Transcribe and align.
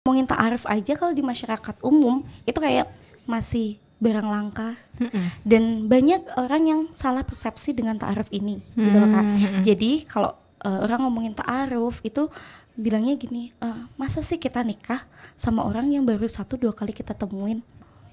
ngomongin 0.00 0.24
ta'aruf 0.24 0.64
aja 0.64 0.96
kalau 0.96 1.12
di 1.12 1.20
masyarakat 1.20 1.76
umum 1.84 2.24
itu 2.48 2.56
kayak 2.56 2.88
masih 3.28 3.76
barang 4.00 4.24
langka 4.24 4.72
Mm-mm. 4.96 5.44
dan 5.44 5.84
banyak 5.92 6.24
orang 6.40 6.62
yang 6.64 6.80
salah 6.96 7.20
persepsi 7.20 7.76
dengan 7.76 8.00
ta'aruf 8.00 8.32
ini 8.32 8.64
gitu 8.72 8.96
loh 8.96 9.12
kak. 9.12 9.26
Jadi 9.68 10.08
kalau 10.08 10.32
uh, 10.64 10.88
orang 10.88 11.04
ngomongin 11.04 11.36
ta'aruf 11.36 12.00
itu 12.00 12.32
bilangnya 12.80 13.12
gini, 13.20 13.52
"Eh, 13.60 13.80
masa 14.00 14.24
sih 14.24 14.40
kita 14.40 14.64
nikah 14.64 15.04
sama 15.36 15.68
orang 15.68 15.92
yang 15.92 16.08
baru 16.08 16.24
satu 16.24 16.56
dua 16.56 16.72
kali 16.72 16.96
kita 16.96 17.12
temuin? 17.12 17.60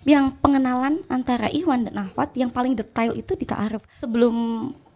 Yang 0.03 0.35
pengenalan 0.43 1.07
antara 1.07 1.47
Iwan 1.47 1.87
dan 1.87 2.03
Ahwat 2.03 2.35
yang 2.35 2.51
paling 2.51 2.75
detail 2.75 3.15
itu 3.15 3.31
di 3.39 3.47
ta'aruf. 3.47 3.87
Sebelum 3.95 4.35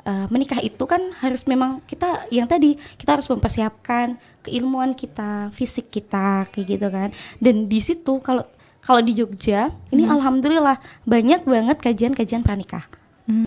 uh, 0.06 0.28
menikah 0.30 0.60
itu 0.62 0.84
kan 0.86 1.00
harus 1.22 1.46
memang 1.46 1.82
kita 1.86 2.28
yang 2.34 2.46
tadi 2.46 2.78
kita 2.98 3.20
harus 3.20 3.28
mempersiapkan 3.30 4.18
keilmuan 4.42 4.98
kita, 4.98 5.54
fisik 5.54 5.94
kita 5.94 6.50
kayak 6.50 6.66
gitu 6.66 6.88
kan. 6.90 7.10
Dan 7.38 7.70
di 7.70 7.80
situ 7.80 8.20
kalau 8.22 8.46
kalau 8.82 9.02
di 9.06 9.14
Jogja 9.14 9.70
ini 9.94 10.09
alhamdulillah 10.09 10.82
banyak 11.06 11.45
banget 11.45 11.78
kajian-kajian 11.78 12.42
pranikah. 12.42 12.90
Hmm. 13.30 13.45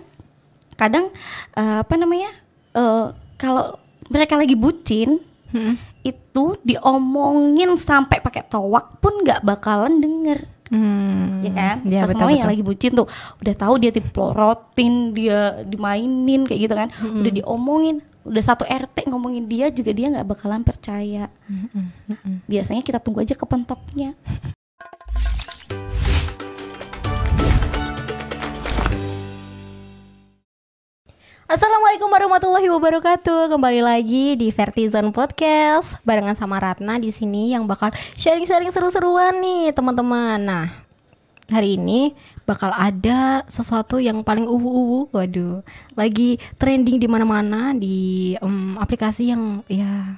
Kadang 0.79 1.11
eh, 1.59 1.79
apa 1.83 1.95
namanya? 1.99 2.31
eh, 2.75 3.07
kalau 3.39 3.79
mereka 4.11 4.39
lagi 4.39 4.55
bucin 4.55 5.19
Mm-mm. 5.55 5.75
itu 6.03 6.45
diomongin 6.67 7.79
sampai 7.79 8.19
pakai 8.21 8.47
towak 8.47 8.99
pun 8.99 9.23
nggak 9.23 9.43
bakalan 9.47 10.03
denger 10.03 10.54
Hmm. 10.75 11.39
ya 11.41 11.53
kan 11.55 11.77
Ya, 11.87 12.03
Pas 12.03 12.11
betul, 12.11 12.19
semuanya 12.19 12.43
betul. 12.43 12.51
lagi 12.51 12.63
bucin 12.67 12.93
tuh 12.93 13.07
udah 13.39 13.55
tahu 13.55 13.75
dia 13.79 13.91
dipelorotin 13.91 14.95
dia 15.15 15.39
dimainin 15.63 16.43
kayak 16.43 16.61
gitu 16.67 16.75
kan 16.75 16.89
udah 16.99 17.33
diomongin 17.33 17.97
udah 18.25 18.43
satu 18.43 18.65
RT 18.65 19.07
ngomongin 19.07 19.45
dia 19.45 19.69
juga 19.69 19.93
dia 19.93 20.11
nggak 20.11 20.27
bakalan 20.27 20.65
percaya 20.65 21.29
Mm-mm. 21.47 21.87
Mm-mm. 22.09 22.35
biasanya 22.45 22.81
kita 22.81 22.99
tunggu 22.99 23.21
aja 23.21 23.37
kepentoknya 23.37 24.17
Assalamualaikum 31.45 32.09
warahmatullahi 32.09 32.73
wabarakatuh. 32.73 33.53
Kembali 33.53 33.85
lagi 33.85 34.33
di 34.33 34.49
Vertizon 34.49 35.13
Podcast 35.13 36.01
barengan 36.01 36.33
sama 36.33 36.57
Ratna 36.57 36.97
di 36.97 37.13
sini 37.13 37.53
yang 37.53 37.69
bakal 37.69 37.93
sharing-sharing 38.17 38.73
seru-seruan 38.73 39.45
nih, 39.45 39.77
teman-teman. 39.77 40.41
Nah, 40.41 40.73
hari 41.53 41.77
ini 41.77 42.17
bakal 42.49 42.73
ada 42.73 43.45
sesuatu 43.45 44.01
yang 44.01 44.25
paling 44.25 44.49
uwu-uwu. 44.49 45.13
Waduh, 45.13 45.61
lagi 45.93 46.41
trending 46.57 46.97
di 46.97 47.13
mana-mana 47.13 47.77
di 47.77 48.33
em, 48.41 48.81
aplikasi 48.81 49.29
yang 49.29 49.61
ya 49.69 50.17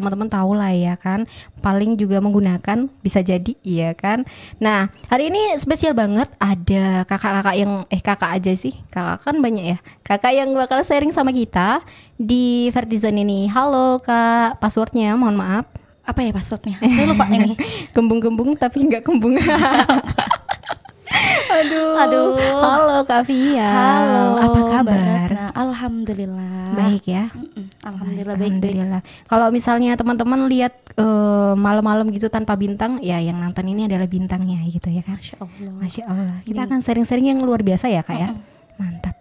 teman-teman 0.00 0.32
tahu 0.32 0.56
lah 0.56 0.72
ya 0.72 0.96
kan. 0.96 1.28
Paling 1.60 2.00
juga 2.00 2.24
menggunakan 2.24 2.88
bisa 3.04 3.20
jadi 3.20 3.52
iya 3.60 3.92
kan. 3.92 4.24
Nah 4.56 4.88
hari 5.12 5.28
ini 5.28 5.54
spesial 5.60 5.92
banget 5.92 6.32
ada 6.40 7.04
kakak-kakak 7.04 7.56
yang 7.60 7.72
eh 7.92 8.00
kakak 8.00 8.40
aja 8.40 8.52
sih. 8.56 8.72
Kakak 8.88 9.28
kan 9.28 9.36
banyak 9.44 9.76
ya. 9.76 9.78
Kakak 10.00 10.32
yang 10.32 10.50
bakal 10.56 10.80
sharing 10.80 11.12
sama 11.12 11.30
kita 11.36 11.84
di 12.16 12.72
Vertizon 12.72 13.20
ini. 13.20 13.46
Halo 13.52 14.00
kak. 14.00 14.56
Passwordnya 14.56 15.12
mohon 15.20 15.36
maaf. 15.36 15.68
Apa 16.00 16.24
ya 16.24 16.32
passwordnya? 16.32 16.80
Saya 16.80 17.06
lupa 17.12 17.28
ini. 17.28 17.54
Kembung-kembung 17.94 18.56
tapi 18.56 18.88
nggak 18.88 19.04
kembung 19.04 19.36
aduh 21.10 21.98
Aduh. 21.98 22.26
halo 22.38 22.96
kak 23.02 23.26
halo 23.26 24.24
apa 24.38 24.60
kabar 24.70 25.26
Ratna. 25.26 25.46
alhamdulillah 25.52 26.70
baik 26.72 27.04
ya 27.04 27.34
Mm-mm, 27.34 27.66
alhamdulillah 27.82 28.36
baik 28.38 28.54
baik 28.56 28.74
Alhamdulillah. 28.78 29.02
Kalau 29.26 29.46
misalnya 29.50 29.92
teman-teman 29.94 30.46
lihat 30.46 30.72
eh, 30.94 31.52
malam-malam 31.54 32.06
gitu 32.10 32.30
tanpa 32.30 32.54
bintang, 32.54 33.02
ya 33.02 33.18
yang 33.18 33.36
nonton 33.36 33.66
ini 33.66 33.90
adalah 33.90 34.06
bintangnya 34.06 34.62
gitu 34.66 34.86
ya 34.88 35.02
kan. 35.02 35.18
masya 35.18 35.36
allah 35.40 35.72
Masya 35.76 36.02
Allah. 36.06 36.36
Kita 36.42 36.54
Ini- 36.56 36.66
akan 36.66 36.78
sharing-sharing 36.80 37.26
yang 37.28 37.40
luar 37.40 37.60
biasa 37.60 37.90
ya 37.90 38.00
kak 38.00 38.16
ya. 38.16 38.28
Mantap. 38.76 39.14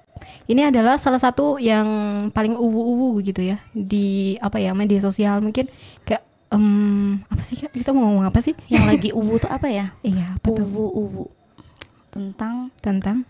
Ini 0.45 0.70
adalah 0.70 0.98
salah 0.98 1.17
satu 1.17 1.58
yang 1.58 1.86
paling 2.30 2.54
uwu-uwu 2.54 3.21
gitu 3.21 3.42
ya 3.42 3.58
di 3.70 4.33
apa 4.38 4.58
ya 4.58 4.73
media 4.73 4.98
sosial 5.00 5.42
mungkin 5.42 5.70
kayak 6.04 6.21
em, 6.50 7.21
apa 7.26 7.42
sih 7.42 7.56
kak? 7.56 7.70
Kita 7.71 7.89
mau 7.92 8.06
ngomong 8.06 8.26
apa 8.26 8.39
sih? 8.39 8.54
yang 8.67 8.86
lagi 8.86 9.10
uwu 9.10 9.38
tuh 9.38 9.50
apa 9.50 9.66
ya 9.67 9.94
Iya 10.02 10.38
apa 10.38 10.48
tuh? 10.48 10.66
uwu 10.66 10.86
uwu 10.89 11.23
tentang 12.20 12.68
Tentang? 12.84 13.24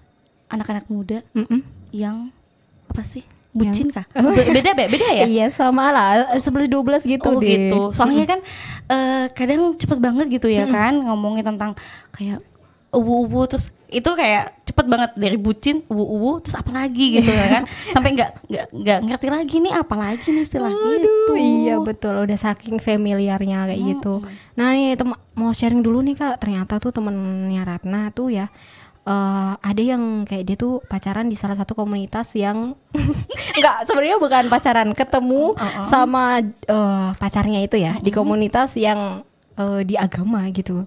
anak-anak 0.50 0.90
muda 0.90 1.22
Mm-mm. 1.32 1.62
yang 1.94 2.34
apa 2.90 3.06
sih? 3.06 3.22
Bucin 3.50 3.90
kah. 3.90 4.06
Be- 4.38 4.50
beda 4.50 4.74
be- 4.74 4.90
beda 4.90 5.10
ya? 5.12 5.26
Iya 5.26 5.46
sama 5.50 5.94
lah. 5.94 6.34
11 6.34 6.70
12 6.70 7.06
gitu 7.06 7.30
oh 7.30 7.38
deh. 7.38 7.50
gitu. 7.50 7.80
Soalnya 7.94 8.26
kan 8.26 8.40
eh, 8.88 9.26
kadang 9.30 9.78
cepet 9.78 9.98
banget 9.98 10.26
gitu 10.30 10.50
ya 10.50 10.66
kan 10.66 10.98
ngomongin 10.98 11.46
tentang 11.46 11.78
kayak 12.10 12.42
uwu-uwu 12.90 13.46
terus 13.46 13.70
itu 13.90 14.06
kayak 14.06 14.66
cepet 14.70 14.86
banget 14.86 15.12
dari 15.18 15.38
bucin 15.38 15.82
uwu-uwu 15.90 16.46
terus 16.46 16.58
apa 16.58 16.70
lagi 16.70 17.22
gitu 17.22 17.30
ya 17.30 17.48
kan? 17.50 17.64
Sampai 17.94 18.14
nggak 18.14 18.32
nggak 18.50 18.66
nggak 18.70 19.00
ngerti 19.10 19.28
lagi 19.34 19.56
nih 19.66 19.74
apa 19.74 19.96
lagi 19.98 20.28
nih 20.30 20.44
istilah 20.46 20.70
gitu. 20.74 21.34
Iya 21.38 21.76
betul, 21.82 22.14
udah 22.18 22.38
saking 22.38 22.78
familiarnya 22.78 23.66
kayak 23.70 23.82
gitu. 23.82 24.22
Nah 24.58 24.74
nih 24.74 24.94
tem 24.98 25.10
mau 25.38 25.52
sharing 25.54 25.82
dulu 25.82 26.06
nih 26.06 26.18
kak, 26.18 26.42
ternyata 26.42 26.78
tuh 26.78 26.94
temennya 26.94 27.66
Ratna 27.66 28.14
tuh 28.14 28.30
ya 28.34 28.50
eh 29.10 29.54
ada 29.58 29.82
yang 29.82 30.28
kayak 30.28 30.44
dia 30.46 30.58
tuh 30.60 30.86
pacaran 30.86 31.26
di 31.26 31.34
salah 31.34 31.58
satu 31.58 31.74
komunitas 31.74 32.30
yang 32.38 32.78
nggak 33.58 33.90
sebenarnya 33.90 34.18
bukan 34.22 34.46
pacaran, 34.54 34.94
ketemu 34.94 35.58
sama 35.82 36.42
eh, 36.46 37.10
pacarnya 37.18 37.66
itu 37.66 37.78
ya 37.82 37.98
di 38.02 38.14
komunitas 38.14 38.78
yang 38.78 39.26
eh, 39.58 39.82
di 39.82 39.98
agama 39.98 40.46
gitu. 40.54 40.86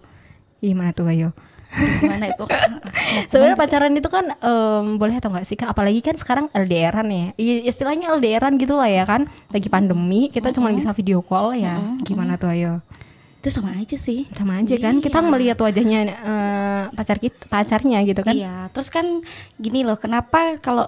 Gimana 0.62 0.94
tuh 0.94 1.10
ayo? 1.10 1.34
Gimana 1.72 2.28
itu 2.28 2.44
Sebenarnya 3.30 3.56
pacaran 3.56 3.92
itu 3.96 4.08
kan 4.12 4.36
em, 4.40 5.00
boleh 5.00 5.16
atau 5.16 5.32
enggak 5.32 5.46
sih 5.48 5.56
Kak? 5.56 5.72
Apalagi 5.72 6.00
kan 6.04 6.16
sekarang 6.16 6.46
LDRan 6.52 7.08
ya. 7.08 7.26
Istilahnya 7.40 8.12
LDRan 8.16 8.60
gitu 8.60 8.76
lah 8.76 8.88
ya 8.88 9.04
kan. 9.08 9.28
Lagi 9.52 9.68
pandemi 9.72 10.28
kita 10.28 10.52
cuma 10.52 10.72
bisa 10.72 10.92
video 10.92 11.24
call 11.24 11.56
ya. 11.56 11.80
Gimana 12.04 12.36
tuh 12.36 12.52
ayo? 12.52 12.84
itu 13.42 13.50
sama 13.50 13.74
aja 13.74 13.98
sih 13.98 14.30
Sama 14.38 14.62
aja 14.62 14.78
kan 14.78 15.02
kita 15.02 15.18
melihat 15.18 15.58
wajahnya 15.58 16.14
eh, 16.14 16.84
pacar 16.94 17.18
kita, 17.18 17.50
pacarnya 17.50 17.98
gitu 18.06 18.22
kan. 18.22 18.38
Iya, 18.38 18.70
terus 18.70 18.86
kan 18.86 19.02
gini 19.58 19.82
loh, 19.82 19.98
kenapa 19.98 20.62
kalau 20.62 20.86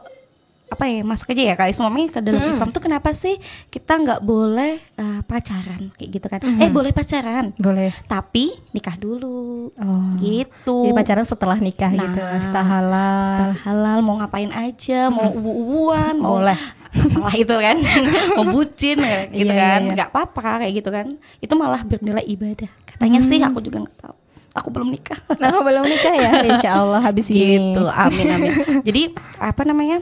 apa 0.66 0.84
ya 0.84 1.00
masuk 1.00 1.30
aja 1.30 1.42
ya 1.44 1.54
kak 1.54 1.70
Islamnya 1.70 2.06
ke 2.08 2.18
dalam 2.18 2.42
Islam 2.42 2.68
tuh 2.68 2.80
kenapa 2.80 3.10
sih 3.10 3.38
kita 3.68 3.94
nggak 3.94 4.20
boleh 4.20 4.82
eh, 4.82 5.20
pacaran 5.22 5.94
kayak 5.94 6.10
gitu 6.10 6.26
kan? 6.26 6.40
Eh 6.42 6.66
boleh 6.68 6.90
pacaran, 6.90 7.54
Boleh. 7.54 7.94
tapi 8.04 8.50
nikah 8.70 8.94
dulu, 8.94 9.70
Oh. 9.70 10.10
gitu. 10.18 10.82
Jadi 10.82 10.92
pacaran 10.92 11.22
setelah 11.22 11.58
nikah 11.58 11.90
gitu. 11.90 12.18
Nah, 12.18 12.38
Setelah 12.38 12.66
halal. 12.66 13.22
Setelah 13.22 13.58
halal 13.62 13.98
mau 14.00 14.18
ngapain 14.18 14.50
aja, 14.50 15.08
mau 15.08 15.30
ubu-ubuan, 15.30 16.14
mau 16.16 16.38
Boleh. 16.38 16.58
apalah 16.90 17.34
itu 17.38 17.54
kan, 17.54 17.76
mau 18.36 18.44
bucin 18.46 18.98
kayak 18.98 19.24
gitu 19.30 19.44
Iya, 19.44 19.54
iya, 19.54 19.62
kan, 19.68 19.80
iya. 19.80 19.92
nggak 19.94 20.08
apa-apa 20.10 20.50
kayak 20.58 20.72
gitu 20.74 20.90
kan. 20.90 21.06
Itu 21.38 21.54
malah 21.54 21.82
bernilai 21.82 22.24
ibadah. 22.24 22.70
Katanya 22.84 23.20
sih 23.20 23.38
Hmm. 23.38 23.46
aku 23.46 23.58
juga 23.60 23.78
nggak 23.80 23.98
tahu. 24.00 24.14
Aku 24.54 24.68
belum 24.70 24.86
nikah. 24.88 25.18
Nah, 25.36 25.50
belum 25.60 25.82
nikah 25.82 26.14
ya. 26.14 26.30
Insya 26.50 26.70
Allah 26.76 26.98
habis 27.00 27.26
ini. 27.26 27.70
gitu 27.70 27.82
amin 27.86 28.26
amin 28.28 28.52
jadi 28.82 29.10
apa 29.36 29.62
namanya 29.62 29.98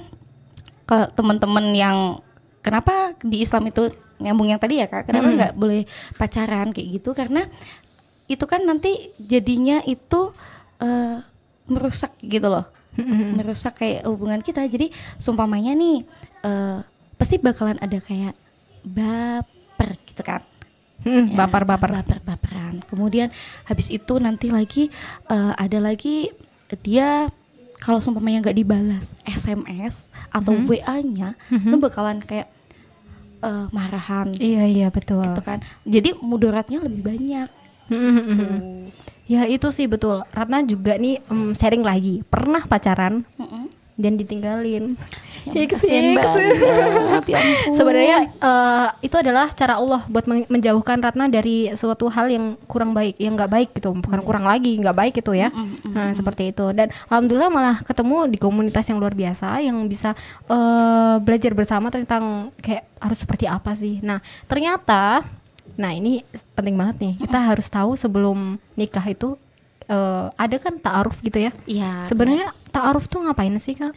ke 0.83 1.11
teman-teman 1.15 1.67
yang 1.73 1.99
kenapa 2.61 3.15
di 3.21 3.43
Islam 3.43 3.69
itu 3.69 3.91
nyambung 4.19 4.51
yang 4.51 4.61
tadi 4.63 4.79
ya 4.79 4.87
kak? 4.87 5.11
Kenapa 5.11 5.29
Mm. 5.29 5.37
nggak 5.37 5.53
boleh 5.55 5.83
pacaran 6.15 6.71
kayak 6.71 6.89
gitu? 7.01 7.11
Karena 7.13 7.47
itu 8.27 8.45
kan 8.47 8.63
nanti 8.63 9.11
jadinya 9.19 9.83
itu 9.83 10.31
eh, 10.79 11.23
merusak 11.67 12.15
gitu 12.21 12.47
loh. 12.47 12.67
Merusak 13.39 13.79
kayak 13.79 14.05
hubungan 14.05 14.43
kita. 14.43 14.67
Jadi 14.67 14.91
sumpamanya 15.17 15.73
nih 15.73 16.03
eh, 16.43 16.79
pasti 17.15 17.39
bakalan 17.39 17.79
ada 17.79 17.99
kayak 17.99 18.35
baper 18.83 19.91
gitu 20.07 20.23
kan? 20.23 20.43
Hmm, 21.03 21.35
Ya, 21.35 21.39
baper-baper. 21.47 21.91
baper-baperan. 21.99 22.83
Kemudian 22.87 23.31
habis 23.67 23.91
itu 23.91 24.19
nanti 24.19 24.51
lagi 24.51 24.87
eh, 25.27 25.53
ada 25.55 25.79
lagi 25.79 26.31
dia 26.81 27.27
kalau 27.83 27.99
sumpamanya 27.99 28.39
nggak 28.41 28.55
dibalas 28.57 29.11
SMS 29.25 30.07
atau 30.29 30.55
Mhm. 30.55 30.65
WA-nya, 30.65 31.29
itu 31.51 31.77
bakalan 31.77 32.19
kayak 32.19 32.47
eh, 33.41 33.67
marahan 33.69 34.31
Iya 34.33 34.65
iya 34.65 34.89
betul. 34.89 35.19
gitu 35.21 35.43
kan. 35.43 35.59
Jadi 35.83 36.15
mudaratnya 36.17 36.79
lebih 36.79 37.03
banyak. 37.05 37.49
Hmm, 37.91 38.23
Tuh. 38.33 38.59
Ya 39.25 39.45
itu 39.45 39.67
sih 39.69 39.85
betul. 39.85 40.23
Ratna 40.31 40.63
juga 40.63 40.95
nih 40.95 41.19
em, 41.25 41.51
sharing 41.51 41.83
lagi. 41.83 42.23
Pernah 42.25 42.63
pacaran 42.65 43.27
Mm-mm. 43.35 43.67
dan 43.97 44.15
ditinggalin. 44.15 44.95
Kasihan 45.73 46.05
banget, 46.15 47.25
ya. 47.29 47.39
Sebenarnya 47.77 48.19
eh, 48.31 48.89
itu 49.03 49.17
adalah 49.17 49.51
cara 49.51 49.77
Allah 49.77 50.03
buat 50.07 50.25
men- 50.25 50.47
menjauhkan 50.47 51.03
Ratna 51.03 51.27
dari 51.27 51.71
suatu 51.75 52.07
hal 52.09 52.31
yang 52.31 52.55
kurang 52.65 52.95
baik, 52.95 53.19
yang 53.19 53.35
nggak 53.35 53.51
baik 53.51 53.69
gitu, 53.75 53.91
bukan 53.93 54.23
kurang 54.23 54.47
lagi, 54.47 54.79
nggak 54.79 54.97
baik 54.97 55.15
itu 55.19 55.33
ya. 55.35 55.51
Nah 55.91 56.15
seperti 56.15 56.55
itu. 56.55 56.71
Dan 56.71 56.89
alhamdulillah 57.11 57.51
malah 57.51 57.77
ketemu 57.83 58.31
di 58.31 58.39
komunitas 58.39 58.87
yang 58.87 59.03
luar 59.03 59.13
biasa 59.13 59.59
yang 59.61 59.77
bisa 59.87 60.15
eh, 60.47 61.17
belajar 61.19 61.53
bersama 61.53 61.91
tentang 61.91 62.55
kayak 62.63 62.87
harus 63.03 63.19
seperti 63.19 63.51
apa 63.51 63.75
sih. 63.75 63.99
Nah 64.01 64.23
ternyata 64.47 65.27
Nah 65.73 65.97
ini 65.97 66.21
penting 66.53 66.77
banget 66.77 66.97
nih. 67.01 67.15
Kita 67.25 67.39
harus 67.41 67.65
tahu 67.65 67.97
sebelum 67.97 68.61
nikah 68.77 69.05
itu 69.09 69.41
eh, 69.89 70.27
ada 70.37 70.57
kan 70.61 70.77
taaruf 70.77 71.17
gitu 71.25 71.39
ya. 71.41 71.51
Iya. 71.65 72.05
Sebenarnya 72.05 72.53
taaruf 72.69 73.09
tuh 73.09 73.25
ngapain 73.25 73.57
sih 73.57 73.77
kak? 73.77 73.95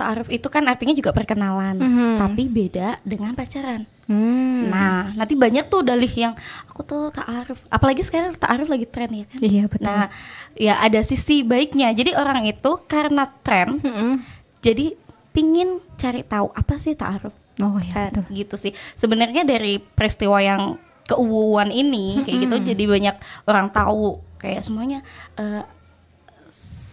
Ta'aruf 0.00 0.26
itu 0.26 0.48
kan 0.48 0.64
artinya 0.64 0.90
juga 0.90 1.12
perkenalan, 1.12 1.76
Mhm. 1.76 2.10
tapi 2.18 2.48
beda 2.48 2.96
dengan 3.02 3.32
pacaran. 3.32 3.84
Hmm. 4.08 4.66
Nah, 4.66 5.12
nanti 5.12 5.36
banyak 5.36 5.68
tuh 5.68 5.84
dalih 5.84 6.08
yang 6.08 6.32
aku 6.64 6.80
tuh 6.80 7.02
ta'aruf. 7.10 7.62
Apalagi 7.68 8.00
sekarang 8.00 8.32
ta'aruf 8.32 8.66
lagi 8.66 8.82
tren 8.84 9.12
ya 9.12 9.24
kan. 9.24 9.38
Iya 9.38 9.64
betul. 9.66 9.86
Nah, 9.86 10.08
ya 10.52 10.80
ada 10.80 10.98
sisi 11.00 11.42
baiknya. 11.42 11.92
Jadi 11.92 12.12
orang 12.12 12.42
itu 12.42 12.80
karena 12.84 13.28
tren, 13.38 13.76
Mm-mm. 13.78 14.24
jadi 14.58 14.96
pingin 15.30 15.78
cari 15.94 16.24
tahu 16.24 16.48
apa 16.50 16.74
sih 16.76 16.92
ta'aruf. 16.92 17.36
Oh 17.58 17.76
iya 17.76 18.08
Kan, 18.08 18.24
betul. 18.24 18.24
gitu 18.34 18.54
sih. 18.58 18.72
Sebenarnya 18.94 19.44
dari 19.44 19.78
peristiwa 19.78 20.40
yang 20.40 20.80
keuuan 21.04 21.68
ini 21.68 22.22
kayak 22.22 22.38
gitu 22.40 22.56
jadi 22.64 22.84
banyak 22.86 23.16
orang 23.44 23.66
tahu 23.68 24.18
kayak 24.36 24.62
semuanya 24.62 25.02
s- 25.34 25.66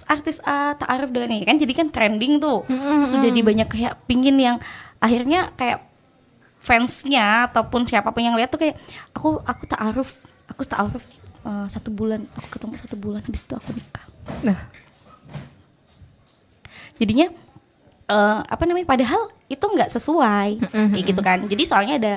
artis 0.07 0.39
A 0.48 0.74
ta'aruf 0.80 1.12
dengan 1.12 1.36
ini 1.36 1.44
kan 1.44 1.59
jadi 1.59 1.74
kan 1.75 1.88
trending 1.92 2.39
tuh. 2.39 2.63
Sudah 3.04 3.27
di 3.27 3.44
banyak 3.44 3.68
kayak 3.68 4.07
pingin 4.07 4.39
yang 4.39 4.57
akhirnya 5.04 5.51
kayak 5.59 5.83
fansnya 6.57 7.48
ataupun 7.51 7.86
siapa 7.88 8.12
pun 8.12 8.24
yang 8.24 8.36
lihat 8.36 8.50
tuh 8.51 8.59
kayak 8.59 8.75
aku 9.15 9.39
aku 9.44 9.63
ta'aruf, 9.68 10.19
aku 10.50 10.62
ta'aruf 10.68 11.04
eh, 11.45 11.68
satu 11.69 11.92
bulan, 11.94 12.24
aku 12.36 12.48
ketemu 12.56 12.74
satu 12.75 12.95
bulan 12.98 13.21
habis 13.24 13.44
itu 13.44 13.54
aku 13.56 13.71
nikah. 13.71 14.06
Nah, 14.44 14.57
jadinya 16.98 17.27
eh, 18.09 18.39
apa 18.44 18.63
namanya 18.68 18.88
padahal 18.88 19.31
itu 19.48 19.63
nggak 19.63 19.92
sesuai. 19.95 20.50
Kayak 20.92 21.06
gitu 21.07 21.21
kan. 21.24 21.39
Jadi 21.48 21.63
soalnya 21.63 21.95
ada 22.00 22.13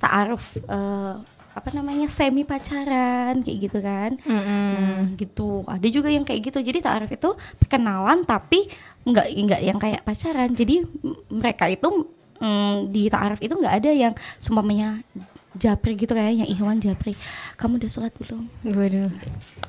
taaruf 0.00 0.56
eh, 0.58 1.14
apa 1.54 1.70
namanya 1.70 2.10
semi 2.10 2.42
pacaran 2.42 3.40
kayak 3.40 3.58
gitu 3.70 3.78
kan 3.78 4.18
nah 4.26 5.06
gitu 5.14 5.62
ada 5.70 5.86
juga 5.86 6.10
yang 6.10 6.26
kayak 6.26 6.50
gitu 6.50 6.58
jadi 6.58 6.82
taaruf 6.82 7.10
itu 7.14 7.30
perkenalan 7.62 8.26
tapi 8.26 8.66
nggak 9.06 9.26
nggak 9.30 9.60
yang 9.62 9.78
kayak 9.78 10.02
pacaran 10.02 10.50
jadi 10.50 10.82
mereka 11.30 11.70
itu 11.70 12.10
mm, 12.42 12.90
di 12.90 13.06
taaruf 13.06 13.38
itu 13.38 13.54
nggak 13.54 13.74
ada 13.78 13.90
yang 13.94 14.12
sumpamanya 14.42 15.00
japri 15.54 15.94
gitu 15.94 16.12
kayak 16.18 16.44
yang 16.44 16.48
Ikhwan 16.50 16.82
japri 16.82 17.14
kamu 17.54 17.78
udah 17.78 17.90
sholat 17.90 18.12
belum 18.18 18.50
waduh. 18.66 19.10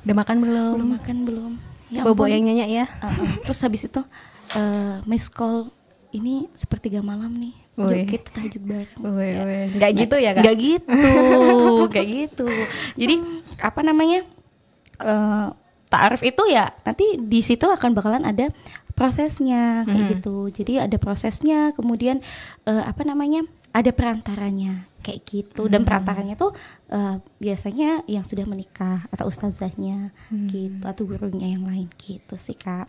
Udah 0.02 0.14
makan 0.18 0.36
belum? 0.42 0.72
belum 0.82 0.90
makan 0.98 1.16
belum 1.22 1.52
ya 1.90 2.02
Bobo 2.02 2.26
yang 2.26 2.42
nyanyi 2.42 2.82
ya. 2.82 2.86
Uh-uh. 2.98 3.46
Terus 3.46 3.60
habis 3.62 3.86
itu 3.86 4.02
eh 4.58 4.98
miss 5.06 5.30
call 5.30 5.70
ini 6.10 6.50
sepertiga 6.54 7.02
malam 7.02 7.34
nih. 7.38 7.54
Kita 8.04 8.28
tahajud 8.32 8.62
bareng. 8.64 8.98
Woi. 8.98 9.30
Nggak 9.76 9.90
gitu 9.94 10.16
ya 10.16 10.30
kak? 10.32 10.42
Gak 10.42 10.56
gitu, 10.56 10.96
gak 11.94 12.06
gitu. 12.06 12.46
Jadi 12.94 13.14
apa 13.58 13.80
namanya? 13.80 14.24
eh 14.96 15.48
Ta'aruf 15.86 16.18
itu 16.20 16.42
ya 16.48 16.66
nanti 16.82 17.14
di 17.14 17.38
situ 17.40 17.62
akan 17.62 17.94
bakalan 17.94 18.26
ada 18.26 18.50
prosesnya 18.90 19.84
kayak 19.84 20.02
Mhm. 20.02 20.10
gitu. 20.18 20.36
Jadi 20.50 20.72
ada 20.80 20.96
prosesnya, 20.96 21.70
kemudian 21.70 22.18
eh, 22.64 22.82
apa 22.82 23.04
namanya? 23.04 23.44
Ada 23.70 23.92
perantaranya 23.92 24.88
kayak 24.98 25.20
gitu. 25.22 25.68
Dan 25.68 25.84
perantaranya 25.84 26.34
tuh 26.34 26.56
eh, 26.88 27.20
biasanya 27.36 28.02
yang 28.06 28.24
sudah 28.24 28.42
menikah 28.44 29.04
atau 29.10 29.28
ustazahnya 29.28 30.10
gitu 30.48 30.80
atau 30.82 31.02
gurunya 31.04 31.54
yang 31.54 31.62
lain 31.62 31.86
gitu 31.96 32.34
sih 32.34 32.56
kak. 32.56 32.88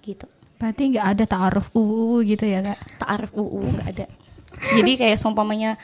Gitu. 0.00 0.26
Berarti 0.56 0.82
nggak 0.90 1.06
ada 1.06 1.24
taaruf 1.24 1.68
UU 1.70 2.24
gitu 2.24 2.44
ya 2.44 2.60
kak? 2.60 2.78
Ta'aruf 2.98 3.32
UU 3.32 3.60
nggak 3.72 3.88
ada. 3.92 4.06
Jadi 4.72 4.92
kayak 4.96 5.16
seumpamanya 5.16 5.76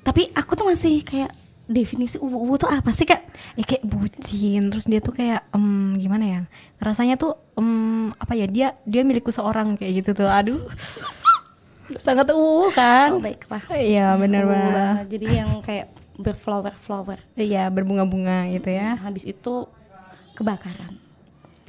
tapi 0.00 0.30
aku 0.30 0.54
tuh 0.54 0.66
masih 0.66 1.02
kayak 1.02 1.30
definisi 1.64 2.18
UU 2.18 2.54
tuh 2.56 2.66
apa 2.66 2.90
sih 2.90 3.02
kak? 3.02 3.22
ya 3.54 3.62
kayak 3.62 3.82
bucin 3.82 4.68
terus 4.68 4.84
dia 4.84 4.98
tuh 4.98 5.12
kayak 5.12 5.46
em, 5.50 5.94
gimana 5.94 6.24
ya 6.24 6.40
rasanya 6.78 7.14
tuh 7.14 7.38
em, 7.54 8.10
apa 8.12 8.34
ya 8.34 8.46
dia 8.46 8.68
dia 8.82 9.02
milikku 9.02 9.30
seorang 9.30 9.74
kayak 9.74 10.02
gitu 10.02 10.10
tuh 10.14 10.28
aduh 10.28 10.58
sangat 12.02 12.30
uh 12.30 12.68
kan 12.72 13.14
Oh 13.14 13.20
baiklah. 13.20 13.62
iya 13.74 14.14
benar 14.16 14.42
UU 14.42 14.50
banget 14.50 14.72
banget. 14.72 15.06
Jadi 15.08 15.26
yang 15.28 15.50
kayak 15.60 15.86
berflower 16.14 16.74
flower. 16.74 17.18
iya 17.34 17.66
berbunga-bunga 17.68 18.48
gitu 18.50 18.68
ya 18.68 18.94
Habis 18.96 19.24
itu 19.24 19.66
kebakaran. 20.32 20.96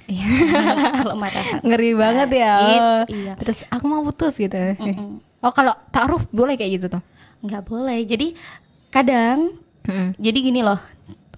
Iya. 0.06 0.28
Kalau 1.00 1.16
marahan. 1.16 1.60
ngeri 1.62 1.92
banget 1.94 2.30
ya 2.34 2.54
Gitu, 2.62 2.92
iya. 3.16 3.34
terus 3.36 3.64
aku 3.68 3.86
mau 3.86 4.02
putus 4.02 4.36
gitu 4.36 4.56
Mm-mm. 4.56 5.24
oh 5.40 5.50
kalau 5.50 5.72
taruh 5.90 6.20
boleh 6.30 6.54
kayak 6.54 6.72
gitu 6.78 6.88
tuh 6.90 7.04
Nggak 7.40 7.64
boleh. 7.64 8.00
Jadi 8.02 8.36
kadang 8.90 9.52
jadi 10.16 10.38
gini 10.38 10.60
loh. 10.60 10.80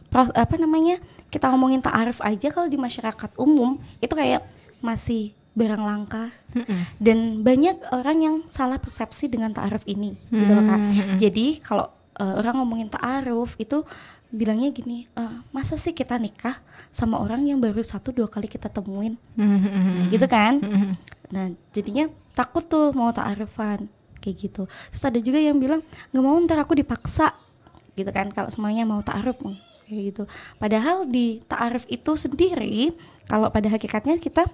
pro- 0.08 0.30
apa 0.30 0.56
namanya? 0.56 1.02
Kita 1.28 1.50
ngomongin 1.50 1.80
ta'aruf 1.80 2.22
aja 2.22 2.48
kalau 2.48 2.66
di 2.66 2.76
masyarakat 2.76 3.34
umum 3.36 3.76
itu 3.98 4.12
kayak 4.12 4.46
masih 4.80 5.34
barang 5.52 5.80
langka 5.80 6.30
Mm-mm. 6.52 6.82
dan 6.98 7.18
banyak 7.40 7.80
orang 7.90 8.18
yang 8.20 8.36
salah 8.48 8.76
persepsi 8.76 9.26
dengan 9.26 9.50
ta'aruf 9.50 9.82
ini 9.86 10.14
gitu 10.30 10.52
loh 10.52 10.62
kak 10.64 10.80
jadi 11.16 11.46
kalau 11.60 11.88
uh, 12.14 12.36
orang 12.38 12.60
ngomongin 12.60 12.88
ta'aruf 12.88 13.56
itu 13.56 13.82
bilangnya 14.34 14.70
gini 14.74 15.06
"Eh, 15.14 15.36
masa 15.54 15.78
sih 15.78 15.94
kita 15.94 16.18
nikah 16.18 16.58
sama 16.90 17.22
orang 17.22 17.46
yang 17.46 17.62
baru 17.62 17.82
satu 17.82 18.12
dua 18.12 18.28
kali 18.30 18.50
kita 18.50 18.70
temuin? 18.72 19.18
Nah, 19.38 20.08
gitu 20.10 20.26
kan? 20.30 20.62
Mm-mm. 20.62 20.94
nah 21.26 21.50
jadinya 21.74 22.06
takut 22.38 22.62
tuh 22.70 22.94
mau 22.94 23.10
ta'arufan 23.10 23.90
kayak 24.22 24.36
gitu. 24.38 24.64
Terus 24.94 25.04
ada 25.06 25.20
juga 25.22 25.40
yang 25.42 25.58
bilang 25.58 25.82
nggak 26.14 26.24
mau 26.24 26.38
ntar 26.46 26.62
aku 26.62 26.78
dipaksa. 26.78 27.34
Gitu 27.96 28.10
kan 28.12 28.30
kalau 28.30 28.50
semuanya 28.52 28.84
mau 28.86 29.02
ta'aruf 29.02 29.40
kayak 29.86 30.02
gitu. 30.14 30.24
Padahal 30.58 31.06
di 31.10 31.42
ta'aruf 31.46 31.86
itu 31.90 32.14
sendiri 32.18 32.94
kalau 33.26 33.50
pada 33.50 33.70
hakikatnya 33.70 34.22
kita 34.22 34.46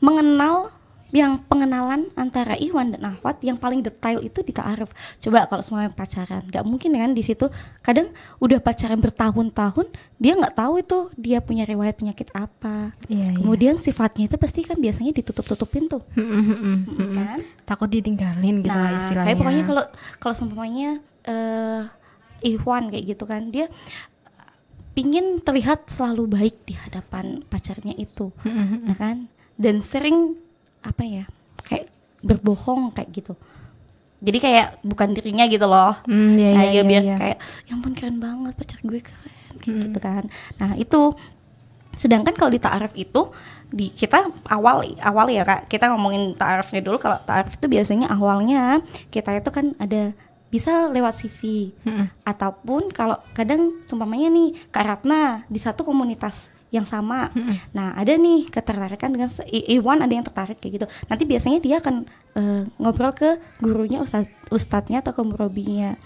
mengenal 0.00 0.72
yang 1.12 1.44
pengenalan 1.44 2.08
antara 2.16 2.56
Iwan 2.56 2.96
dan 2.96 3.04
Ahwat 3.04 3.44
yang 3.44 3.60
paling 3.60 3.84
detail 3.84 4.24
itu 4.24 4.40
di 4.40 4.50
ta'aruf. 4.56 4.96
Coba 5.20 5.44
kalau 5.44 5.60
semuanya 5.60 5.92
pacaran, 5.92 6.40
nggak 6.48 6.64
mungkin 6.64 6.96
kan 6.96 7.12
di 7.12 7.20
situ. 7.20 7.52
Kadang 7.84 8.08
udah 8.40 8.58
pacaran 8.64 8.96
bertahun-tahun, 8.96 9.92
dia 10.16 10.32
nggak 10.40 10.56
tahu 10.56 10.80
itu 10.80 10.98
dia 11.20 11.44
punya 11.44 11.68
riwayat 11.68 12.00
penyakit 12.00 12.32
apa. 12.32 12.96
Iya, 13.12 13.28
iya. 13.28 13.36
Kemudian 13.36 13.76
sifatnya 13.76 14.32
itu 14.32 14.40
pasti 14.40 14.64
kan 14.64 14.80
biasanya 14.80 15.12
ditutup-tutupin 15.12 15.92
tuh, 15.92 16.00
Mm-mm. 16.16 17.12
kan? 17.12 17.38
takut 17.68 17.92
ditinggalin 17.92 18.64
gitu 18.64 18.72
lah 18.72 18.90
Nah, 18.92 18.96
istilahnya 18.96 19.26
kayak 19.28 19.38
pokoknya 19.38 19.64
kalau 19.68 19.84
kalau 20.16 20.34
seumpamanya 20.34 20.90
eh 21.28 21.82
Ikhwan 22.42 22.88
kayak 22.90 23.04
gitu 23.14 23.24
kan, 23.28 23.52
dia 23.52 23.68
pingin 24.96 25.44
terlihat 25.44 25.92
selalu 25.92 26.24
baik 26.40 26.56
di 26.64 26.74
hadapan 26.76 27.44
pacarnya 27.46 27.92
itu, 28.00 28.32
nah 28.82 28.96
kan? 28.96 29.28
Dan 29.60 29.84
sering 29.84 30.36
apa 30.82 31.02
ya, 31.06 31.24
kayak 31.64 31.88
berbohong 32.22 32.94
kayak 32.94 33.10
gitu. 33.14 33.34
Jadi 34.22 34.38
kayak 34.38 34.78
bukan 34.86 35.14
dirinya 35.14 35.50
gitu 35.50 35.66
loh. 35.66 35.98
Hmm, 36.06 36.38
iya, 36.38 36.50
nah, 36.54 36.62
iya, 36.62 36.70
ya 36.70 36.74
iya, 36.74 36.82
biar 36.86 37.02
iya. 37.02 37.16
kayak, 37.18 37.38
ya 37.66 37.72
ampun 37.74 37.92
keren 37.94 38.22
banget 38.22 38.54
pacar 38.54 38.78
gue 38.82 39.00
keren, 39.02 39.32
kayak 39.58 39.76
gitu 39.90 39.98
kan. 39.98 40.24
Nah 40.62 40.70
itu, 40.78 41.00
sedangkan 41.98 42.34
kalau 42.34 42.50
di 42.54 42.60
ta'aruf 42.62 42.94
itu 42.94 43.34
di 43.72 43.88
kita 43.88 44.28
awal 44.52 44.84
awal 45.00 45.26
ya 45.32 45.48
kak 45.48 45.64
kita 45.72 45.88
ngomongin 45.96 46.36
ta'arufnya 46.36 46.84
dulu 46.84 47.00
kalau 47.00 47.16
ta'aruf 47.24 47.56
itu 47.56 47.66
biasanya 47.72 48.12
awalnya 48.12 48.84
kita 49.08 49.40
itu 49.40 49.48
kan 49.48 49.72
ada 49.80 50.12
bisa 50.52 50.92
lewat 50.92 51.16
CV 51.16 51.72
Mm-mm. 51.88 52.12
ataupun 52.28 52.92
kalau 52.92 53.16
kadang 53.32 53.80
sumpamanya 53.88 54.28
nih 54.28 54.52
Kak 54.68 54.84
Ratna 54.84 55.48
di 55.48 55.56
satu 55.56 55.80
komunitas 55.80 56.51
yang 56.72 56.82
sama. 56.82 57.28
Nah, 57.70 57.92
ada 57.92 58.16
nih 58.16 58.48
ketertarikan 58.48 59.12
dengan 59.12 59.28
Iwan 59.46 60.00
ada 60.00 60.08
yang 60.10 60.24
tertarik 60.24 60.56
kayak 60.56 60.72
gitu. 60.74 60.86
Nanti 61.06 61.22
biasanya 61.22 61.60
dia 61.60 61.76
akan 61.78 62.08
eh, 62.32 62.64
ngobrol 62.76 63.12
ke 63.12 63.30
gurunya 63.60 64.00
ustad 64.00 64.24
ustadznya 64.48 65.00
atau 65.00 65.12
ke 65.12 65.20
murabinya 65.20 66.00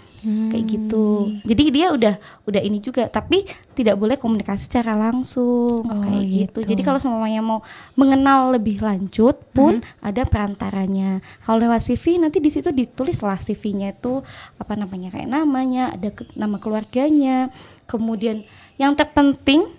kayak 0.51 0.65
gitu. 0.67 1.07
Jadi 1.45 1.63
dia 1.71 1.87
udah 1.89 2.15
udah 2.43 2.59
ini 2.61 2.79
juga, 2.81 3.07
tapi 3.07 3.47
tidak 3.73 3.95
boleh 3.95 4.19
komunikasi 4.19 4.67
secara 4.67 4.99
langsung 4.99 5.87
Oh, 5.87 6.03
kayak 6.03 6.25
gitu. 6.27 6.59
gitu. 6.59 6.75
Jadi 6.75 6.83
kalau 6.83 6.99
semuanya 6.99 7.39
mau 7.41 7.63
mengenal 7.95 8.51
lebih 8.51 8.83
lanjut 8.83 9.39
pun 9.53 9.79
ada 10.01 10.27
perantaranya. 10.27 11.23
Kalau 11.41 11.63
lewat 11.63 11.79
CV 11.81 12.19
nanti 12.19 12.39
di 12.39 12.51
situ 12.51 12.71
ditulis 12.71 13.23
lah 13.23 13.39
CV-nya 13.39 13.95
itu 13.95 14.19
apa 14.57 14.75
namanya 14.75 15.15
kayak 15.15 15.31
namanya, 15.31 15.95
ada 15.95 16.11
ke- 16.11 16.27
nama 16.35 16.59
keluarganya. 16.59 17.55
Kemudian 17.87 18.43
yang 18.77 18.93
terpenting 18.93 19.71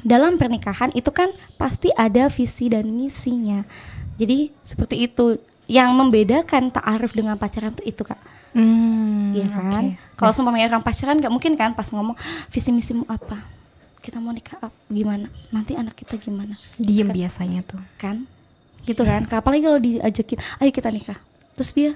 dalam 0.00 0.34
pernikahan 0.34 0.90
itu 0.92 1.10
kan 1.10 1.28
pasti 1.54 1.90
ada 1.92 2.26
visi 2.28 2.66
dan 2.66 2.86
misinya. 2.86 3.66
Jadi 4.14 4.50
seperti 4.60 5.04
itu 5.04 5.38
yang 5.66 5.92
membedakan 5.92 6.70
ta'aruf 6.70 7.12
dengan 7.12 7.36
pacaran 7.36 7.70
tuh 7.70 7.84
itu 7.84 8.00
kak, 8.00 8.18
Hmm, 8.48 9.36
Iya 9.36 9.46
kan? 9.46 9.82
oke. 9.84 10.16
Kalau 10.16 10.32
seumpamanya 10.32 10.66
orang 10.68 10.80
pacaran 10.80 11.20
nggak 11.20 11.28
mungkin 11.28 11.52
kan 11.52 11.76
pas 11.76 11.86
ngomong 11.86 12.16
visi 12.48 12.72
misimu 12.72 13.04
apa, 13.04 13.44
kita 14.00 14.16
mau 14.16 14.32
nikah 14.32 14.56
ap- 14.58 14.74
gimana, 14.88 15.28
nanti 15.48 15.76
anak 15.76 15.92
kita 15.94 16.16
gimana, 16.16 16.56
diem 16.74 17.06
biasanya 17.06 17.60
tuh 17.60 17.78
kan? 17.94 18.24
Gitu 18.80 19.04
kan? 19.04 19.28
Apalagi 19.28 19.62
kalau 19.62 19.76
diajakin, 19.76 20.40
ayo 20.58 20.70
kita 20.72 20.88
nikah, 20.88 21.20
terus 21.52 21.70
dia 21.70 21.92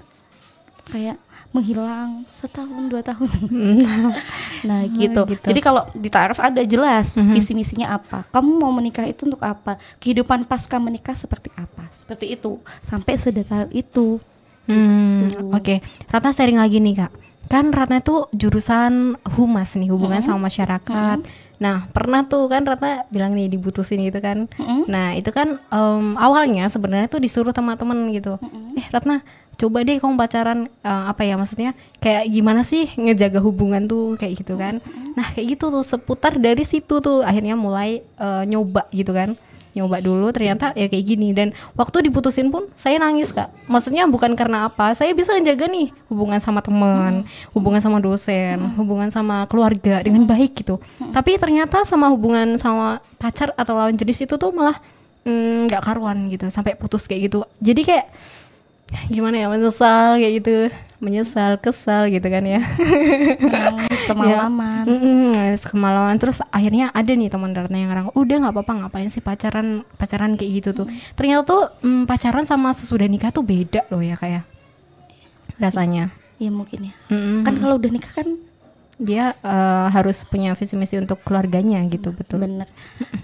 kayak 0.85 1.15
menghilang 1.51 2.25
setahun 2.27 2.83
dua 2.87 3.01
tahun 3.01 3.29
Hmm. 3.45 3.85
nah 4.69 4.83
gitu. 4.85 5.23
gitu. 5.27 5.47
jadi 5.47 5.61
kalau 5.61 5.87
di 5.93 6.09
ta'aruf 6.09 6.39
ada 6.39 6.63
jelas 6.63 7.15
Mhm. 7.15 7.33
visi 7.33 7.53
misinya 7.53 7.95
apa 7.95 8.25
kamu 8.29 8.51
mau 8.57 8.73
menikah 8.73 9.05
itu 9.05 9.25
untuk 9.25 9.41
apa 9.41 9.79
kehidupan 9.99 10.43
pasca 10.43 10.77
menikah 10.77 11.13
seperti 11.13 11.53
apa 11.53 11.87
seperti 11.93 12.33
itu 12.33 12.57
sampai 12.81 13.15
sedetail 13.15 13.71
itu 13.71 14.19
Hmm, 14.63 15.27
Gitu. 15.27 15.43
Oke, 15.51 15.75
Ratna 16.07 16.31
sharing 16.31 16.55
lagi 16.55 16.79
nih 16.79 16.95
kak. 16.97 17.11
Kan 17.51 17.75
Ratna 17.75 17.99
itu 17.99 18.31
jurusan 18.31 19.19
humas 19.35 19.75
nih, 19.75 19.91
hubungan 19.91 20.23
sama 20.23 20.47
masyarakat. 20.47 21.19
Nah, 21.63 21.87
pernah 21.95 22.27
tuh 22.27 22.51
kan 22.51 22.67
Ratna 22.67 23.07
bilang 23.15 23.39
nih 23.39 23.47
dibutusin 23.47 24.03
gitu 24.03 24.19
kan. 24.19 24.51
Mm-mm. 24.59 24.91
Nah, 24.91 25.15
itu 25.15 25.31
kan 25.31 25.63
em, 25.71 26.19
awalnya 26.19 26.67
sebenarnya 26.67 27.07
tuh 27.07 27.23
disuruh 27.23 27.55
teman-teman 27.55 28.11
gitu. 28.11 28.35
Eh, 28.75 28.83
Ratna, 28.91 29.23
coba 29.55 29.87
deh 29.87 30.03
kamu 30.03 30.19
pacaran 30.19 30.67
eh, 30.83 31.05
apa 31.07 31.23
ya 31.23 31.39
maksudnya 31.39 31.71
kayak 32.03 32.27
gimana 32.35 32.67
sih 32.67 32.91
ngejaga 32.99 33.39
hubungan 33.39 33.87
tuh 33.87 34.19
kayak 34.19 34.43
gitu 34.43 34.59
kan. 34.59 34.83
Nah, 35.15 35.31
kayak 35.31 35.55
gitu 35.55 35.71
tuh 35.71 35.87
seputar 35.87 36.35
dari 36.43 36.67
situ 36.67 36.99
tuh 36.99 37.23
akhirnya 37.23 37.55
mulai 37.55 38.03
eh, 38.03 38.43
nyoba 38.51 38.91
gitu 38.91 39.15
kan. 39.15 39.39
Nyoba 39.73 40.05
dulu 40.05 40.29
ternyata 40.31 40.77
ya 40.77 40.87
kayak 40.89 41.05
gini. 41.05 41.33
Dan 41.33 41.57
waktu 41.77 42.09
diputusin 42.09 42.53
pun 42.53 42.69
saya 42.77 43.01
nangis 43.01 43.33
Kak. 43.33 43.49
Maksudnya 43.69 44.05
bukan 44.09 44.37
karena 44.37 44.69
apa, 44.69 44.93
saya 44.93 45.17
bisa 45.17 45.33
ngejaga 45.37 45.69
nih 45.69 45.89
hubungan 46.13 46.39
sama 46.39 46.61
teman, 46.61 47.25
hubungan 47.57 47.81
sama 47.81 47.99
dosen, 47.99 48.61
hubungan 48.77 49.09
sama 49.09 49.49
keluarga 49.49 50.05
dengan 50.05 50.29
baik 50.29 50.65
gitu. 50.65 50.77
Tapi 51.13 51.41
ternyata 51.41 51.83
sama 51.89 52.13
hubungan 52.13 52.61
sama 52.61 53.01
pacar 53.17 53.57
atau 53.57 53.77
lawan 53.77 53.97
jenis 53.97 54.29
itu 54.29 54.35
tuh 54.37 54.53
malah 54.53 54.77
mm, 55.25 55.71
nggak 55.71 55.83
karuan 55.83 56.29
gitu 56.29 56.47
sampai 56.53 56.77
putus 56.77 57.07
kayak 57.09 57.33
gitu. 57.33 57.47
Jadi 57.63 57.83
kayak 57.87 58.07
gimana 59.09 59.37
ya 59.41 59.47
menyesal 59.49 60.21
kayak 60.21 60.35
gitu. 60.43 60.55
Menyesal 61.03 61.59
kesal 61.59 62.07
gitu 62.15 62.23
kan 62.31 62.47
ya. 62.47 62.63
Nangis 63.43 64.01
semalaman. 64.07 64.87
Mm-mm, 64.91 65.59
kemalaman 65.67 66.15
terus 66.21 66.39
akhirnya 66.55 66.95
ada 66.95 67.11
nih 67.11 67.27
teman 67.27 67.51
Ratna 67.51 67.75
yang 67.75 67.91
ngerang 67.91 68.09
udah 68.15 68.37
nggak 68.39 68.55
apa-apa 68.55 68.73
ngapain 68.87 69.11
sih 69.11 69.19
pacaran 69.19 69.83
pacaran 69.99 70.39
kayak 70.39 70.63
gitu 70.63 70.71
tuh. 70.85 70.87
Ternyata 71.19 71.43
tuh 71.43 71.63
mm, 71.83 72.07
pacaran 72.07 72.47
sama 72.47 72.71
sesudah 72.71 73.11
nikah 73.11 73.35
tuh 73.35 73.43
beda 73.43 73.89
loh 73.91 73.99
ya 73.99 74.15
kayak 74.15 74.47
rasanya. 75.59 76.15
Ya 76.39 76.51
mungkin 76.55 76.91
ya. 76.91 76.95
Mm-mm. 77.11 77.43
kan 77.43 77.55
kalau 77.59 77.79
udah 77.79 77.91
nikah 77.91 78.13
kan 78.15 78.29
dia 79.03 79.35
eh, 79.37 79.87
harus 79.91 80.23
punya 80.23 80.55
visi 80.55 80.79
misi 80.79 80.95
untuk 80.95 81.19
keluarganya 81.21 81.83
gitu 81.91 82.15
betul. 82.15 82.47
Bener. 82.47 82.71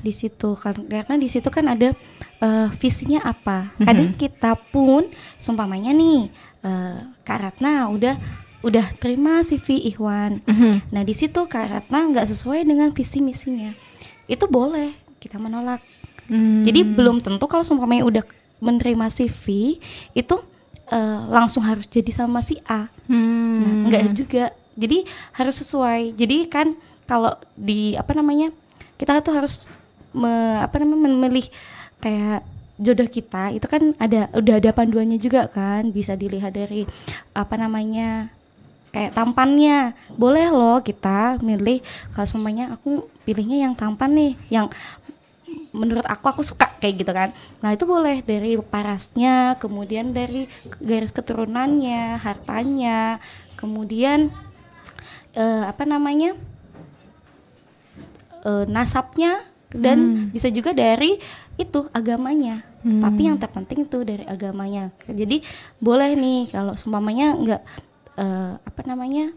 Di 0.02 0.10
situ 0.10 0.58
karena 0.58 1.14
di 1.14 1.28
situ 1.30 1.46
kan 1.48 1.70
ada 1.70 1.94
eh, 2.38 2.68
visinya 2.76 3.22
apa. 3.22 3.70
Kadang 3.78 4.18
kita 4.18 4.58
pun 4.74 5.06
sumpamanya 5.38 5.94
nih 5.94 6.28
eh, 6.62 6.98
Kak 7.22 7.38
Ratna 7.38 7.86
udah 7.88 8.18
udah 8.58 8.90
terima 8.98 9.38
CV 9.40 9.86
Ikhwan 9.86 10.42
Mhm. 10.42 10.90
nah 10.90 11.06
di 11.06 11.14
situ 11.14 11.46
Kak 11.46 11.70
Ratna 11.70 12.10
nggak 12.10 12.26
sesuai 12.26 12.66
dengan 12.66 12.90
visi 12.90 13.22
misinya. 13.22 13.70
Itu 14.26 14.50
boleh 14.50 14.92
kita 15.18 15.38
menolak. 15.38 15.78
Hmm. 16.28 16.60
jadi 16.60 16.84
belum 16.84 17.24
tentu 17.24 17.40
kalau 17.48 17.64
sumpamanya 17.64 18.04
udah 18.04 18.20
menerima 18.60 19.08
CV 19.08 19.78
itu 20.12 20.36
eh, 20.88 21.20
langsung 21.32 21.64
harus 21.64 21.86
jadi 21.86 22.12
sama 22.12 22.44
si 22.44 22.60
A. 22.68 22.92
Hmm. 23.08 23.56
Nah, 23.62 23.72
enggak 23.86 24.02
juga. 24.12 24.44
Jadi 24.78 25.02
harus 25.34 25.58
sesuai. 25.58 26.14
Jadi 26.14 26.46
kan 26.46 26.78
kalau 27.10 27.34
di 27.58 27.98
apa 27.98 28.14
namanya? 28.14 28.54
Kita 28.94 29.18
tuh 29.20 29.34
harus 29.34 29.66
me- 30.14 30.62
apa 30.62 30.78
namanya 30.78 31.10
memilih 31.10 31.46
kayak 31.98 32.46
jodoh 32.78 33.10
kita 33.10 33.50
itu 33.50 33.66
kan 33.66 33.90
ada 33.98 34.30
udah 34.38 34.54
ada 34.62 34.70
panduannya 34.70 35.18
juga 35.18 35.50
kan 35.50 35.90
bisa 35.90 36.14
dilihat 36.14 36.54
dari 36.54 36.86
apa 37.34 37.58
namanya 37.58 38.30
kayak 38.94 39.18
tampannya 39.18 39.98
boleh 40.14 40.46
loh 40.54 40.78
kita 40.80 41.42
milih 41.42 41.82
kalau 42.14 42.26
semuanya 42.30 42.78
aku 42.78 43.10
pilihnya 43.26 43.66
yang 43.66 43.74
tampan 43.74 44.14
nih 44.14 44.32
yang 44.48 44.66
menurut 45.74 46.06
aku 46.06 46.38
aku 46.38 46.42
suka 46.46 46.70
kayak 46.78 47.02
gitu 47.02 47.12
kan 47.12 47.34
nah 47.60 47.74
itu 47.74 47.84
boleh 47.84 48.22
dari 48.22 48.54
parasnya 48.62 49.58
kemudian 49.58 50.14
dari 50.14 50.46
garis 50.78 51.10
keturunannya 51.10 52.20
hartanya 52.20 53.18
kemudian 53.58 54.30
eh, 55.38 55.64
apa 55.70 55.86
namanya 55.86 56.34
eh, 58.42 58.64
nasabnya 58.66 59.46
dan 59.70 60.32
bisa 60.32 60.48
juga 60.50 60.72
dari 60.74 61.20
itu 61.60 61.80
agamanya. 61.92 62.64
Tapi 62.78 63.26
yang 63.28 63.36
terpenting 63.36 63.84
itu 63.84 64.00
dari 64.06 64.24
agamanya. 64.24 64.94
Jadi 65.04 65.44
boleh 65.82 66.14
nih 66.16 66.48
kalau 66.54 66.72
seumpamanya 66.78 67.36
nggak 67.36 67.62
eh, 68.16 68.52
apa 68.58 68.80
namanya 68.86 69.34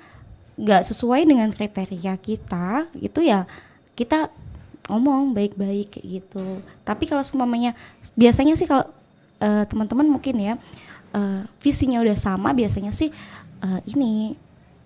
nggak 0.55 0.87
sesuai 0.87 1.25
dengan 1.25 1.49
kriteria 1.49 2.13
kita 2.21 2.91
itu 3.01 3.19
ya 3.25 3.49
kita 3.97 4.29
ngomong 4.87 5.33
baik-baik 5.35 5.99
kayak 5.99 6.07
gitu. 6.21 6.63
Tapi 6.85 7.09
kalau 7.09 7.25
seumpamanya 7.25 7.75
biasanya 8.15 8.55
sih 8.55 8.69
kalau 8.69 8.87
eh, 9.41 9.65
teman-teman 9.67 10.07
mungkin 10.07 10.37
ya 10.37 10.53
eh, 11.17 11.41
visinya 11.59 11.99
udah 11.99 12.15
sama 12.15 12.53
biasanya 12.53 12.93
sih 12.93 13.09
eh, 13.65 13.79
ini 13.89 14.37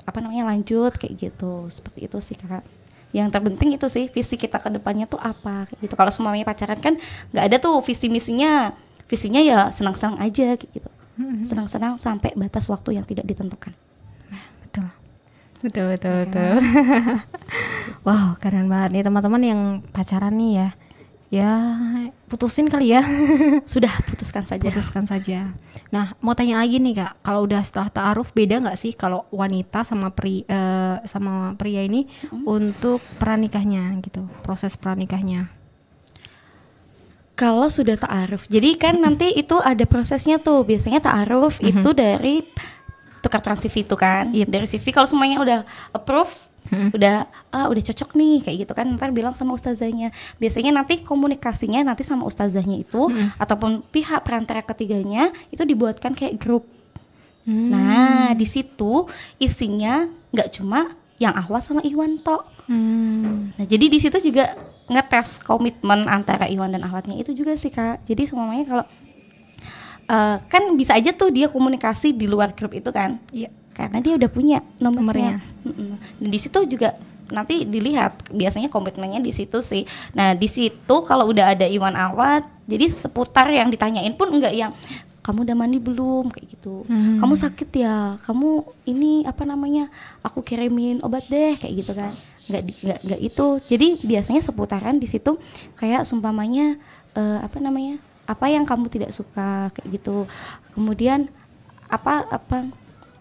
apa 0.05 0.17
namanya 0.21 0.53
lanjut 0.53 0.93
kayak 0.95 1.13
gitu. 1.17 1.67
Seperti 1.67 2.05
itu 2.07 2.17
sih 2.21 2.37
kak. 2.37 2.63
Yang 3.11 3.27
terpenting 3.33 3.75
itu 3.75 3.87
sih 3.89 4.05
visi 4.09 4.35
kita 4.37 4.61
ke 4.61 4.69
depannya 4.69 5.09
tuh 5.09 5.19
apa 5.19 5.69
kayak 5.69 5.79
gitu. 5.81 5.93
Kalau 5.97 6.11
semuanya 6.13 6.45
pacaran 6.45 6.79
kan 6.79 6.93
nggak 7.33 7.45
ada 7.45 7.57
tuh 7.59 7.81
visi 7.81 8.07
misinya. 8.07 8.71
Visinya 9.05 9.37
ya 9.41 9.69
senang-senang 9.69 10.17
aja 10.17 10.57
kayak 10.57 10.71
gitu. 10.71 10.89
Senang-senang 11.45 11.95
sampai 12.01 12.33
batas 12.35 12.65
waktu 12.67 12.97
yang 12.97 13.05
tidak 13.05 13.25
ditentukan. 13.25 13.71
Betul. 14.65 14.87
Betul 15.63 15.85
betul 15.93 16.13
betul. 16.27 16.53
Wow 18.05 18.37
keren 18.37 18.69
banget 18.69 18.89
nih 18.93 19.03
teman-teman 19.05 19.41
yang 19.41 19.61
pacaran 19.89 20.37
nih 20.37 20.51
ya 20.61 20.67
ya 21.33 21.51
putusin 22.29 22.69
kali 22.69 22.93
ya. 22.93 23.01
Sudah 23.73 23.91
putuskan 24.05 24.45
saja. 24.45 24.67
Putuskan 24.69 25.05
saja. 25.09 25.51
Nah 25.89 26.13
mau 26.21 26.37
tanya 26.37 26.61
lagi 26.61 26.77
nih 26.77 27.01
kak. 27.01 27.25
Kalau 27.25 27.45
udah 27.45 27.61
setelah 27.65 27.89
taaruf 27.89 28.31
beda 28.31 28.61
nggak 28.61 28.77
sih 28.77 28.93
kalau 28.93 29.25
wanita 29.33 29.81
sama 29.85 30.13
pri 30.13 30.45
eh, 30.45 30.97
sama 31.05 31.53
pria 31.57 31.85
ini 31.85 32.05
untuk 32.45 33.01
pranikahnya 33.17 33.93
gitu 34.01 34.25
proses 34.45 34.77
pranikahnya 34.77 35.49
Kalau 37.35 37.67
sudah 37.67 37.99
ta'aruf, 37.99 38.47
jadi 38.47 38.79
kan 38.79 38.95
nanti 38.95 39.27
itu 39.35 39.59
ada 39.59 39.83
prosesnya 39.83 40.39
tuh. 40.39 40.63
Biasanya 40.63 41.03
ta'aruf 41.03 41.59
itu 41.59 41.91
dari 41.91 42.47
tukar 43.19 43.43
CV 43.43 43.83
itu 43.83 43.95
kan. 43.99 44.31
Dari 44.31 44.63
CV 44.63 44.95
kalau 44.95 45.03
semuanya 45.03 45.43
udah 45.43 45.59
approve, 45.91 46.31
udah 46.71 47.29
ah 47.53 47.69
udah 47.69 47.83
cocok 47.91 48.17
nih 48.17 48.41
kayak 48.41 48.57
gitu 48.65 48.73
kan. 48.73 48.89
Ntar 48.97 49.13
bilang 49.13 49.37
sama 49.37 49.53
ustazahnya. 49.53 50.09
Biasanya 50.41 50.73
nanti 50.73 51.01
komunikasinya 51.05 51.85
nanti 51.85 52.01
sama 52.01 52.25
ustazahnya 52.25 52.81
itu 52.81 53.09
ataupun 53.37 53.85
pihak 53.89 54.25
perantara 54.25 54.65
ketiganya 54.65 55.29
itu 55.53 55.61
dibuatkan 55.61 56.17
kayak 56.17 56.41
grup. 56.41 56.65
Nah, 57.45 58.33
di 58.33 58.47
situ 58.49 59.05
isinya 59.37 60.09
nggak 60.33 60.49
cuma 60.57 60.97
yang 61.21 61.37
Ahwat 61.37 61.61
sama 61.63 61.85
Iwan 61.85 62.19
tok. 62.19 62.43
Hmm. 62.65 63.53
Nah, 63.53 63.65
jadi 63.69 63.85
di 63.85 64.01
situ 64.01 64.17
juga 64.19 64.57
ngetes 64.89 65.41
komitmen 65.45 66.09
antara 66.09 66.49
Iwan 66.49 66.73
dan 66.73 66.81
Ahwatnya 66.81 67.15
itu 67.17 67.37
juga 67.37 67.53
sih 67.53 67.69
kak. 67.69 68.01
Jadi 68.09 68.25
semuanya 68.25 68.65
kalau 68.65 68.85
eh, 70.09 70.37
kan 70.41 70.63
bisa 70.73 70.97
aja 70.97 71.13
tuh 71.13 71.29
dia 71.29 71.45
komunikasi 71.49 72.17
di 72.17 72.25
luar 72.25 72.53
grup 72.57 72.73
itu 72.73 72.89
kan, 72.89 73.21
Iya. 73.29 73.53
Karena 73.75 73.99
dia 73.99 74.15
udah 74.15 74.29
punya 74.31 74.63
Nomornya. 74.79 75.43
nomornya. 75.61 75.99
Dan 76.17 76.29
di 76.31 76.39
situ 76.39 76.63
juga 76.65 76.95
nanti 77.25 77.65
dilihat 77.65 78.31
biasanya 78.31 78.69
komitmennya 78.71 79.19
di 79.19 79.33
situ 79.35 79.59
sih. 79.59 79.83
Nah 80.15 80.31
di 80.33 80.47
situ 80.47 80.95
kalau 81.03 81.27
udah 81.29 81.51
ada 81.57 81.67
Iwan 81.67 81.93
Ahwat, 81.93 82.47
jadi 82.65 82.87
seputar 82.87 83.51
yang 83.51 83.67
ditanyain 83.67 84.15
pun 84.15 84.31
enggak 84.31 84.53
yang 84.55 84.71
kamu 85.25 85.41
udah 85.41 85.57
mandi 85.57 85.81
belum 85.81 86.29
kayak 86.29 86.47
gitu. 86.53 86.85
Hmm. 86.85 87.17
Kamu 87.17 87.33
sakit 87.33 87.69
ya? 87.73 88.15
Kamu 88.21 88.61
ini 88.85 89.25
apa 89.25 89.41
namanya? 89.41 89.89
Aku 90.21 90.45
kirimin 90.45 91.01
obat 91.01 91.25
deh 91.27 91.57
kayak 91.57 91.73
gitu 91.81 91.91
kan. 91.97 92.13
Nggak 92.45 92.61
di- 92.61 92.79
nggak 92.85 92.99
nggak 93.09 93.21
itu. 93.25 93.47
Jadi 93.65 93.87
biasanya 94.05 94.41
seputaran 94.45 95.01
di 95.01 95.09
situ 95.09 95.41
kayak 95.75 96.05
sumpamanya 96.05 96.77
eh, 97.17 97.39
apa 97.41 97.57
namanya? 97.57 97.97
Apa 98.29 98.53
yang 98.53 98.69
kamu 98.69 98.85
tidak 98.93 99.11
suka 99.17 99.73
kayak 99.73 99.97
gitu. 99.97 100.29
Kemudian 100.77 101.25
apa 101.89 102.21
apa 102.29 102.69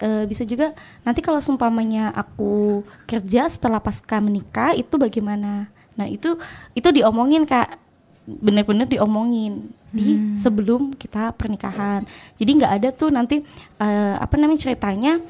eh, 0.05 0.25
bisa 0.29 0.45
juga 0.45 0.77
nanti 1.01 1.25
kalau 1.25 1.41
sumpamanya 1.41 2.13
aku 2.13 2.85
kerja 3.09 3.49
setelah 3.49 3.81
pasca 3.81 4.21
menikah 4.21 4.77
itu 4.77 5.01
bagaimana? 5.01 5.73
Nah, 5.97 6.05
itu 6.05 6.37
itu 6.77 6.89
diomongin 6.93 7.49
Kak. 7.49 7.81
Bener-bener 8.25 8.85
diomongin 8.85 9.73
di 9.95 10.17
sebelum 10.35 10.93
kita 10.93 11.33
pernikahan. 11.33 12.05
Jadi 12.37 12.51
nggak 12.61 12.73
ada 12.73 12.89
tuh 12.91 13.09
nanti 13.09 13.41
eh, 13.79 14.15
apa 14.17 14.35
namanya 14.37 14.61
ceritanya 14.61 15.21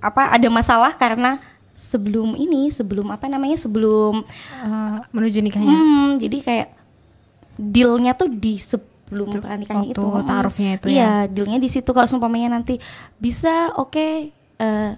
apa 0.00 0.32
ada 0.32 0.48
masalah 0.48 0.96
karena 0.96 1.36
sebelum 1.76 2.36
ini 2.36 2.68
sebelum 2.68 3.08
apa 3.08 3.28
namanya 3.28 3.56
sebelum 3.56 4.24
Eh, 4.60 4.96
menuju 5.12 5.38
nikahnya 5.40 5.76
hmm, 5.76 6.08
jadi 6.20 6.36
kayak 6.40 6.68
dealnya 7.56 8.12
tuh 8.12 8.28
di 8.28 8.56
se- 8.56 8.89
sebelum 9.10 9.26
Tuh, 9.26 9.42
pernikahan 9.42 9.90
itu. 9.90 9.98
Mm-mm. 9.98 10.22
ta'arufnya 10.22 10.70
itu 10.78 10.86
iya 10.86 11.26
dealnya 11.26 11.58
di 11.58 11.66
situ. 11.66 11.90
Kalau 11.90 12.06
seumpamanya 12.06 12.54
nanti 12.54 12.78
bisa 13.18 13.74
oke 13.74 14.30
eh, 14.62 14.90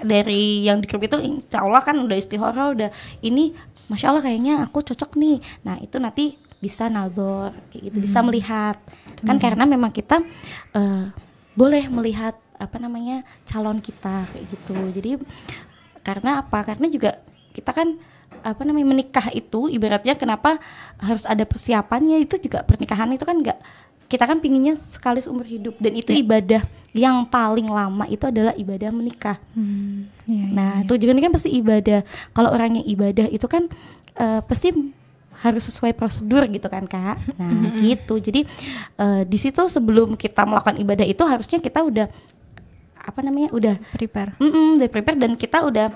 dari 0.00 0.64
yang 0.64 0.80
di 0.80 0.88
grup 0.88 1.04
itu 1.04 1.20
insya 1.20 1.60
Allah 1.60 1.84
kan 1.84 2.00
udah 2.00 2.16
istihara 2.16 2.72
udah 2.72 2.88
ini 3.20 3.52
masya 3.92 4.08
Allah 4.08 4.24
kayaknya 4.24 4.64
aku 4.64 4.80
cocok 4.80 5.20
nih. 5.20 5.36
Nah 5.68 5.76
itu 5.84 6.00
nanti 6.00 6.40
bisa 6.64 6.88
nador 6.88 7.52
kayak 7.68 7.92
gitu 7.92 8.08
bisa 8.08 8.24
melihat. 8.24 8.80
Kan 9.20 9.36
karena 9.36 9.68
memang 9.68 9.92
kita 9.92 10.24
eh, 10.72 11.12
boleh 11.52 11.92
melihat 11.92 12.40
apa 12.56 12.80
namanya 12.80 13.20
calon 13.44 13.84
kita 13.84 14.24
kayak 14.32 14.48
gitu. 14.48 14.76
Jadi 14.96 15.20
karena 16.00 16.40
apa? 16.40 16.64
Karena 16.64 16.88
juga 16.88 17.20
kita 17.52 17.76
kan 17.76 18.00
apa 18.42 18.62
namanya 18.64 18.88
menikah 18.90 19.28
itu 19.30 19.68
ibaratnya 19.68 20.16
kenapa 20.16 20.56
harus 20.96 21.24
ada 21.24 21.44
persiapannya 21.44 22.24
itu 22.24 22.36
juga 22.40 22.64
pernikahan 22.64 23.12
itu 23.12 23.24
kan 23.24 23.36
enggak 23.38 23.58
kita 24.10 24.26
kan 24.26 24.42
pinginnya 24.42 24.74
sekali 24.74 25.22
seumur 25.22 25.46
hidup 25.46 25.78
dan 25.78 25.94
itu 25.94 26.10
ibadah 26.10 26.66
yang 26.90 27.22
paling 27.22 27.70
lama 27.70 28.02
itu 28.10 28.26
adalah 28.26 28.50
ibadah 28.58 28.90
menikah 28.90 29.38
Hmm, 29.54 30.10
iya, 30.26 30.42
iya, 30.42 30.46
Nah, 30.50 30.72
iya. 30.80 30.84
itu 30.84 30.98
juga 30.98 31.10
ini 31.14 31.22
kan 31.22 31.30
pasti 31.30 31.54
ibadah. 31.54 32.02
Kalau 32.34 32.50
orang 32.50 32.82
yang 32.82 32.86
ibadah 32.90 33.30
itu 33.30 33.46
kan 33.46 33.70
eh, 34.18 34.42
pasti 34.42 34.74
harus 35.40 35.62
sesuai 35.70 35.94
prosedur 35.94 36.42
gitu 36.50 36.66
kan, 36.66 36.90
Kak. 36.90 37.38
Nah, 37.38 37.70
gitu. 37.78 38.18
Jadi 38.18 38.42
eh, 38.98 39.22
di 39.22 39.38
situ 39.38 39.62
sebelum 39.70 40.18
kita 40.18 40.42
melakukan 40.42 40.82
ibadah 40.82 41.06
itu 41.06 41.22
harusnya 41.22 41.62
kita 41.62 41.78
udah 41.78 42.10
apa 43.00 43.20
namanya? 43.22 43.54
udah 43.54 43.74
prepare 43.94 44.36
mm 44.36 44.76
udah 44.76 44.88
prepare 44.90 45.16
dan 45.16 45.32
kita 45.34 45.64
udah 45.64 45.88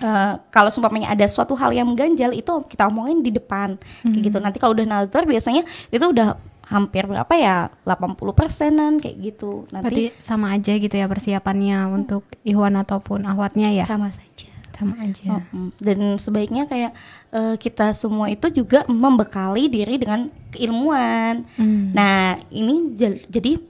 eh, 0.00 0.34
kalau 0.48 0.70
seumpamanya 0.72 1.12
ada 1.12 1.26
suatu 1.28 1.52
hal 1.58 1.74
yang 1.74 1.88
mengganjal 1.90 2.32
itu 2.32 2.52
kita 2.70 2.88
omongin 2.88 3.20
di 3.20 3.34
depan 3.34 3.76
kayak 4.06 4.22
gitu. 4.24 4.36
Nanti 4.40 4.58
kalau 4.62 4.72
udah 4.72 4.86
nazar 4.86 5.28
biasanya 5.28 5.66
itu 5.92 6.04
udah 6.04 6.38
hampir 6.72 7.04
berapa 7.04 7.34
ya 7.36 7.68
80 7.84 8.16
persenan 8.32 8.92
kayak 8.96 9.16
gitu 9.20 9.68
berarti 9.68 10.08
nanti 10.08 10.16
sama 10.16 10.56
aja 10.56 10.72
gitu 10.72 10.94
ya 10.94 11.04
persiapannya 11.04 11.90
untuk 11.92 12.24
Ikhwan 12.48 12.80
ataupun 12.80 13.28
ahwatnya 13.28 13.68
ya 13.76 13.84
sama 13.84 14.08
saja 14.08 14.48
sama 14.72 14.96
aja 15.04 15.44
Mm-mm. 15.52 15.76
Dan 15.78 16.16
sebaiknya 16.16 16.66
kayak 16.66 16.92
eh, 17.30 17.54
kita 17.60 17.92
semua 17.92 18.32
itu 18.32 18.50
juga 18.50 18.82
membekali 18.90 19.70
diri 19.70 19.94
dengan 20.00 20.26
keilmuan. 20.50 21.46
Hmm. 21.54 21.94
Nah 21.94 22.40
ini 22.50 22.96
jadi 23.30 23.62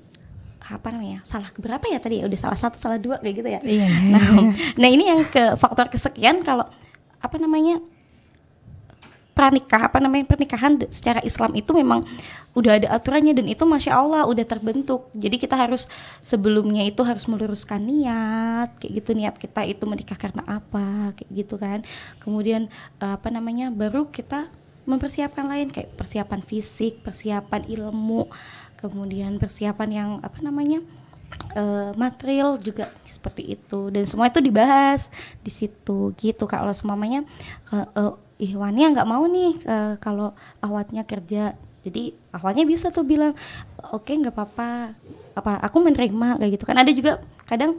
apa 0.76 0.88
namanya 0.92 1.20
salah 1.26 1.50
keberapa 1.52 1.82
ya 1.88 1.98
tadi? 2.00 2.24
Udah 2.24 2.38
salah 2.40 2.58
satu, 2.58 2.76
salah 2.80 2.96
dua 2.96 3.20
kayak 3.20 3.34
gitu 3.36 3.48
ya. 3.48 3.60
Iya, 3.60 3.86
iya, 3.88 4.10
Nah, 4.12 4.24
nah 4.80 4.88
ini 4.88 5.04
yang 5.08 5.28
ke 5.28 5.56
faktor 5.60 5.92
kesekian 5.92 6.40
kalau 6.46 6.68
apa 7.22 7.36
namanya 7.38 7.78
pranikah 9.32 9.88
apa 9.88 9.96
namanya 9.96 10.28
pernikahan 10.28 10.76
secara 10.92 11.24
Islam 11.24 11.56
itu 11.56 11.72
memang 11.72 12.04
udah 12.52 12.76
ada 12.76 12.88
aturannya 12.92 13.32
dan 13.32 13.48
itu 13.48 13.64
masya 13.64 13.96
Allah 13.96 14.28
udah 14.28 14.44
terbentuk 14.44 15.08
jadi 15.16 15.40
kita 15.40 15.56
harus 15.56 15.88
sebelumnya 16.20 16.84
itu 16.84 17.00
harus 17.00 17.24
meluruskan 17.24 17.80
niat 17.80 18.76
kayak 18.76 18.92
gitu 19.00 19.10
niat 19.16 19.34
kita 19.40 19.64
itu 19.64 19.88
menikah 19.88 20.20
karena 20.20 20.44
apa 20.44 21.16
kayak 21.16 21.30
gitu 21.32 21.56
kan 21.56 21.80
kemudian 22.20 22.68
eh, 23.00 23.16
apa 23.16 23.32
namanya 23.32 23.72
baru 23.72 24.04
kita 24.12 24.52
mempersiapkan 24.84 25.48
lain 25.48 25.72
kayak 25.72 25.96
persiapan 25.96 26.44
fisik 26.44 27.00
persiapan 27.00 27.64
ilmu 27.72 28.28
kemudian 28.82 29.38
persiapan 29.38 29.88
yang 29.94 30.10
apa 30.18 30.42
namanya 30.42 30.82
eh, 31.54 31.90
material 31.94 32.58
juga 32.58 32.90
seperti 33.06 33.54
itu. 33.54 33.88
Dan 33.94 34.04
semua 34.04 34.28
itu 34.28 34.42
dibahas 34.42 35.06
di 35.40 35.52
situ 35.54 36.10
gitu 36.18 36.44
kalau 36.50 36.74
semuanya 36.74 37.22
ke 37.66 37.78
eh, 37.78 38.14
Ihwannya 38.42 38.98
nggak 38.98 39.08
mau 39.08 39.22
nih 39.30 39.52
eh, 39.62 39.94
kalau 40.02 40.34
awatnya 40.58 41.06
kerja. 41.06 41.54
Jadi 41.82 42.14
awalnya 42.34 42.66
bisa 42.66 42.90
tuh 42.90 43.06
bilang 43.06 43.34
oke 43.94 44.10
nggak 44.10 44.34
apa-apa. 44.34 44.98
Apa 45.38 45.62
aku 45.62 45.78
menerima 45.78 46.42
kayak 46.42 46.52
gitu 46.58 46.64
kan. 46.66 46.76
Ada 46.82 46.90
juga 46.90 47.12
kadang 47.46 47.78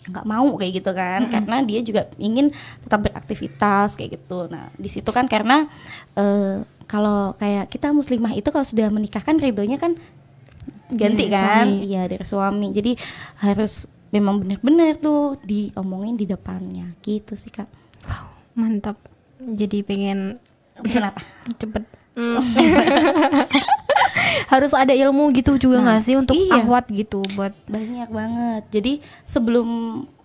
nggak 0.00 0.26
mau 0.28 0.48
kayak 0.60 0.84
gitu 0.84 0.90
kan. 0.92 1.32
Karena 1.32 1.64
dia 1.64 1.80
juga 1.80 2.12
ingin 2.20 2.52
tetap 2.84 3.08
beraktivitas 3.08 3.96
kayak 3.96 4.20
gitu. 4.20 4.52
Nah 4.52 4.68
di 4.76 4.88
situ 4.92 5.08
kan 5.12 5.24
karena 5.24 5.64
eh, 6.16 6.60
kalau 6.90 7.38
kayak 7.38 7.70
kita 7.70 7.94
muslimah 7.94 8.34
itu 8.34 8.50
kalau 8.50 8.66
sudah 8.66 8.90
menikah 8.90 9.22
kan 9.22 9.38
ridhonya 9.38 9.78
kan 9.78 9.94
ganti 10.90 11.30
Dari 11.30 11.34
kan? 11.38 11.66
suami. 11.70 11.86
iya 11.86 12.02
dari 12.10 12.26
suami. 12.26 12.66
Jadi 12.74 12.92
harus 13.46 13.86
memang 14.10 14.42
benar-benar 14.42 14.98
tuh 14.98 15.38
diomongin 15.46 16.18
di 16.18 16.26
depannya. 16.26 16.98
Gitu 16.98 17.38
sih 17.38 17.54
kak. 17.54 17.70
Mantap. 18.58 18.98
Jadi 19.38 19.86
pengen 19.86 20.42
kenapa 20.82 21.22
cepet. 21.62 21.86
Mm. 22.18 22.42
harus 24.50 24.74
ada 24.74 24.90
ilmu 24.90 25.30
gitu 25.30 25.54
juga 25.62 25.78
Nah, 25.78 25.94
nggak 25.94 26.00
sih 26.02 26.18
untuk 26.18 26.34
iya. 26.34 26.58
ahwat 26.58 26.90
gitu 26.90 27.22
buat 27.38 27.54
banyak 27.70 28.10
banget. 28.10 28.62
Jadi 28.74 28.92
sebelum 29.22 29.68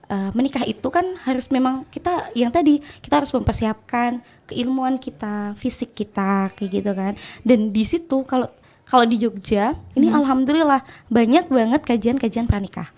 uh, 0.10 0.32
menikah 0.34 0.64
itu 0.66 0.88
kan 0.90 1.06
harus 1.26 1.50
memang 1.50 1.86
kita 1.90 2.32
yang 2.38 2.50
tadi 2.54 2.82
kita 3.02 3.22
harus 3.24 3.32
mempersiapkan 3.34 4.22
keilmuan 4.46 5.02
kita 5.02 5.58
fisik 5.58 5.98
kita 5.98 6.54
kayak 6.54 6.70
gitu 6.82 6.92
kan. 6.94 7.14
Dan 7.42 7.74
di 7.74 7.84
situ 7.86 8.26
kalau 8.26 8.50
kalau 8.86 9.06
di 9.06 9.18
Jogja 9.18 9.74
ini 9.98 10.14
alhamdulillah 10.14 10.86
banyak 11.10 11.50
banget 11.50 11.82
kajian-kajian 11.86 12.46
pranikah. 12.46 12.90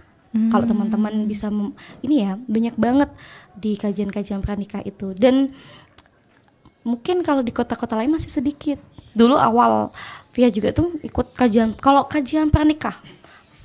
Kalau 0.53 0.69
teman-teman 0.69 1.25
bisa 1.25 1.49
mem- 1.49 1.73
ini 2.05 2.21
ya 2.21 2.37
banyak 2.37 2.77
banget 2.77 3.09
di 3.57 3.73
kajian-kajian 3.73 4.45
pranikah 4.45 4.85
itu. 4.85 5.17
Dan 5.17 5.55
mungkin 6.85 7.25
kalau 7.25 7.41
di 7.41 7.49
kota-kota 7.49 7.97
lain 7.97 8.13
masih 8.13 8.29
sedikit. 8.29 8.77
Dulu 9.17 9.33
awal 9.33 9.89
Via 10.37 10.53
juga 10.53 10.69
tuh 10.69 10.93
ikut 11.01 11.33
kajian 11.33 11.73
kalau 11.73 12.05
kajian 12.05 12.53
pranikah 12.53 12.93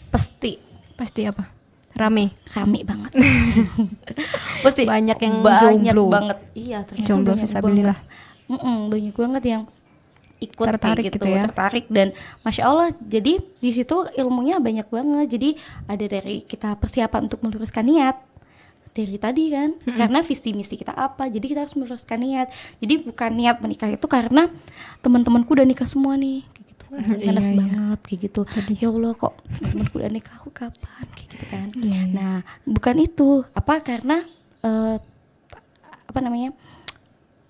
pasti. 0.09 0.57
Pasti 0.97 1.29
apa 1.29 1.62
rame. 1.95 2.33
Rame 2.49 2.81
banget. 2.83 3.13
Pasti 4.65 4.83
Banyak 4.85 5.19
yang 5.19 5.35
banyak 5.41 5.93
jomblo. 5.93 6.09
banget. 6.09 6.39
Iya 6.53 6.79
ternyata 6.83 7.07
Jomblo 7.07 7.33
banyak 7.33 7.43
fisabilillah. 7.43 7.99
banget. 7.99 8.51
Mm-mm, 8.53 8.79
banyak 8.89 9.15
banget 9.15 9.45
yang 9.47 9.63
ikut 10.39 10.67
Tertarik 10.67 11.03
kayak 11.05 11.15
gitu 11.15 11.27
ya. 11.29 11.43
tertarik. 11.45 11.85
Dan 11.89 12.11
masya 12.43 12.63
Allah 12.65 12.89
jadi 12.99 13.39
di 13.39 13.71
situ 13.71 13.95
ilmunya 14.13 14.59
banyak 14.59 14.87
banget. 14.87 15.27
Jadi 15.31 15.51
ada 15.87 16.05
dari 16.05 16.43
kita 16.43 16.75
persiapan 16.75 17.27
untuk 17.27 17.41
meluruskan 17.41 17.85
niat. 17.85 18.17
Dari 18.93 19.17
tadi 19.17 19.49
kan. 19.49 19.73
Karena 19.87 20.21
visi 20.21 20.53
misi 20.53 20.75
kita 20.75 20.93
apa 20.93 21.27
jadi 21.27 21.41
kita 21.43 21.61
harus 21.63 21.75
meluruskan 21.75 22.19
niat. 22.19 22.51
Jadi 22.77 22.95
bukan 23.03 23.31
niat 23.33 23.57
menikah 23.59 23.89
itu 23.89 24.05
karena 24.05 24.51
teman-temanku 24.99 25.49
udah 25.51 25.65
nikah 25.65 25.87
semua 25.87 26.15
nih 26.15 26.45
kan 26.95 27.17
Iya, 27.17 27.27
Panas 27.27 27.47
iya. 27.47 27.57
banget 27.57 27.99
kayak 28.05 28.21
gitu. 28.21 28.41
Ya 28.77 28.89
Allah 28.89 29.13
kok 29.15 29.35
temanku 29.59 29.95
udah 29.97 30.11
nikah 30.11 30.35
aku 30.37 30.51
kapan? 30.51 31.07
Kayak 31.13 31.29
gitu 31.31 31.45
kan. 31.47 31.67
Iya, 31.73 31.89
iya. 31.89 32.03
nah 32.13 32.35
bukan 32.63 32.97
itu. 32.99 33.29
Apa? 33.53 33.81
Karena 33.81 34.21
eh, 34.61 34.97
apa 36.05 36.21
namanya 36.21 36.53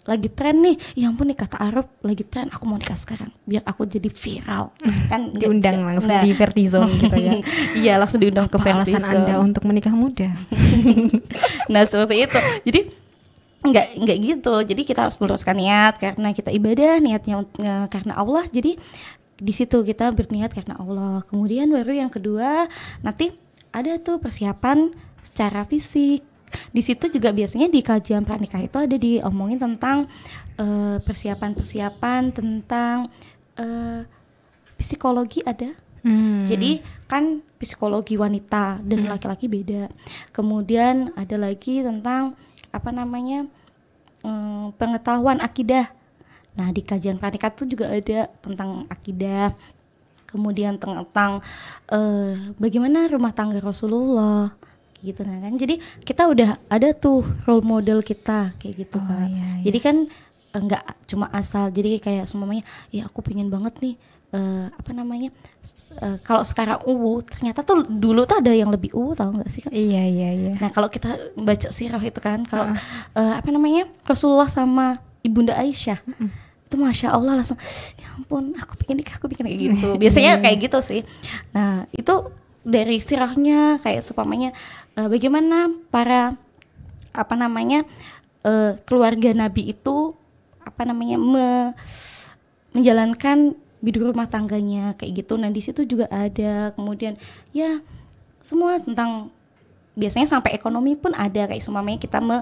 lagi 0.03 0.27
tren 0.27 0.59
nih. 0.59 0.77
Ya 0.95 1.07
ampun 1.07 1.27
nih 1.27 1.39
kata 1.39 1.59
Arab 1.59 1.87
lagi 2.03 2.23
tren. 2.23 2.51
Aku 2.51 2.67
mau 2.67 2.75
nikah 2.75 2.95
sekarang 2.95 3.31
biar 3.43 3.63
aku 3.63 3.83
jadi 3.85 4.07
viral. 4.07 4.71
Kan 5.11 5.31
diundang 5.39 5.83
langsung 5.83 6.11
nggak. 6.11 6.23
di 6.23 6.31
Vertizon 6.35 6.89
gitu 7.03 7.19
ya. 7.19 7.33
Iya 7.75 7.93
langsung 7.99 8.19
diundang 8.19 8.47
ke 8.47 8.59
Apa 8.59 8.71
alasan 8.73 8.99
Vertizon. 8.99 9.23
anda 9.23 9.35
untuk 9.39 9.63
menikah 9.63 9.95
muda? 9.95 10.31
Nah 11.71 11.83
seperti 11.83 12.27
itu. 12.27 12.39
Jadi 12.67 12.81
nggak 13.63 13.87
nggak 14.03 14.17
gitu. 14.19 14.55
Jadi 14.75 14.83
kita 14.83 15.07
harus 15.07 15.15
meluruskan 15.23 15.55
niat 15.55 15.95
karena 15.95 16.35
kita 16.35 16.51
ibadah 16.51 16.99
niatnya 16.99 17.47
karena 17.87 18.19
Allah. 18.19 18.43
Jadi 18.51 18.75
di 19.43 19.51
situ 19.51 19.83
kita 19.83 20.15
berniat 20.15 20.55
karena 20.55 20.79
Allah 20.79 21.27
kemudian 21.27 21.67
baru 21.75 22.07
yang 22.07 22.11
kedua 22.15 22.71
nanti 23.03 23.35
ada 23.75 23.99
tuh 23.99 24.23
persiapan 24.23 24.95
secara 25.19 25.67
fisik 25.67 26.23
di 26.71 26.83
situ 26.85 27.11
juga 27.11 27.35
biasanya 27.35 27.67
di 27.67 27.81
kajian 27.83 28.23
pranikah 28.23 28.63
itu 28.63 28.79
ada 28.79 28.95
diomongin 28.95 29.59
tentang 29.59 30.07
eh, 30.63 31.03
persiapan-persiapan 31.03 32.31
tentang 32.31 33.11
eh, 33.59 34.07
psikologi 34.79 35.43
ada 35.43 35.75
Hmm. 36.03 36.51
jadi 36.51 36.83
kan 37.07 37.47
psikologi 37.63 38.19
wanita 38.19 38.83
dan 38.83 39.07
laki-laki 39.07 39.47
beda. 39.47 39.87
Kemudian 40.35 41.15
ada 41.15 41.39
lagi 41.39 41.79
tentang 41.79 42.35
apa 42.75 42.91
namanya 42.91 43.47
em, 44.27 44.75
pengetahuan 44.75 45.39
akidah. 45.39 45.95
Nah 46.53 46.69
di 46.69 46.81
kajian 46.81 47.17
pranikah 47.17 47.51
itu 47.51 47.65
juga 47.67 47.89
ada 47.89 48.29
tentang 48.39 48.85
akidah. 48.87 49.53
Kemudian 50.25 50.77
tentang 50.77 51.45
eh, 51.89 52.33
bagaimana 52.57 53.05
rumah 53.07 53.31
tangga 53.31 53.61
Rasulullah 53.61 54.53
gitu 54.99 55.21
nah 55.23 55.37
kan. 55.39 55.53
Jadi 55.53 55.77
kita 56.01 56.25
udah 56.25 56.57
ada 56.67 56.89
tuh 56.93 57.21
role 57.45 57.61
model 57.61 58.01
kita 58.01 58.57
kayak 58.57 58.75
gitu 58.81 58.97
Oh, 58.97 59.03
kan. 59.03 59.29
iya, 59.29 59.61
iya. 59.61 59.65
Jadi 59.67 59.79
kan 59.79 59.97
enggak 60.53 60.85
cuma 61.05 61.33
asal 61.33 61.69
jadi 61.69 61.97
kayak 61.97 62.25
semuanya 62.25 62.61
ya 62.89 63.09
aku 63.09 63.21
pengen 63.21 63.49
banget 63.49 63.73
nih 63.81 63.95
eh, 64.31 64.69
apa 64.69 64.93
namanya 64.93 65.33
eh, 65.97 66.21
kalau 66.21 66.45
sekarang 66.45 66.77
uwu 66.85 67.25
ternyata 67.25 67.65
tuh 67.65 67.81
dulu 67.85 68.25
tuh 68.25 68.37
ada 68.37 68.53
yang 68.53 68.69
lebih 68.69 68.93
uwu 68.93 69.17
tau 69.17 69.33
nggak 69.33 69.49
sih 69.49 69.65
Kak? 69.65 69.73
iya 69.73 70.05
iya 70.05 70.29
iya 70.29 70.53
Nah 70.61 70.69
kalau 70.69 70.93
kita 70.93 71.09
baca 71.35 71.69
sirah 71.73 72.01
itu 72.01 72.21
kan 72.21 72.45
kalau 72.45 72.69
eh, 73.17 73.33
apa 73.33 73.49
namanya 73.49 73.89
Rasulullah 74.05 74.45
sama 74.45 74.93
ibunda 75.25 75.57
Aisyah 75.57 76.05
itu 76.73 76.81
masya 76.81 77.13
Allah 77.13 77.37
langsung 77.37 77.61
ya 78.01 78.09
ampun 78.17 78.57
aku 78.57 78.81
pengen 78.81 79.05
nikah 79.05 79.21
aku 79.21 79.29
pengen 79.29 79.53
kayak 79.53 79.61
gitu. 79.61 79.89
Biasanya 80.01 80.33
kayak 80.43 80.57
gitu 80.65 80.79
sih. 80.81 81.01
Nah 81.53 81.85
itu 81.93 82.33
dari 82.65 82.97
sirahnya 82.97 83.77
kayak 83.85 84.01
sepamanya 84.01 84.57
eh, 84.97 85.05
bagaimana 85.05 85.69
para 85.93 86.41
apa 87.13 87.35
namanya 87.37 87.85
eh, 88.41 88.81
keluarga 88.89 89.37
Nabi 89.37 89.77
itu 89.77 90.17
apa 90.65 90.89
namanya 90.89 91.21
me- 91.21 91.77
menjalankan 92.73 93.53
hidup 93.83 94.15
rumah 94.15 94.31
tangganya 94.31 94.97
kayak 94.97 95.27
gitu. 95.27 95.37
Nah 95.37 95.53
di 95.53 95.61
situ 95.61 95.85
juga 95.85 96.09
ada 96.09 96.73
kemudian 96.73 97.21
ya 97.53 97.83
semua 98.41 98.81
tentang 98.81 99.29
biasanya 99.93 100.25
sampai 100.25 100.57
ekonomi 100.57 100.97
pun 100.97 101.13
ada 101.13 101.45
kayak 101.45 101.61
semuanya 101.61 102.01
kita 102.01 102.17
me, 102.23 102.41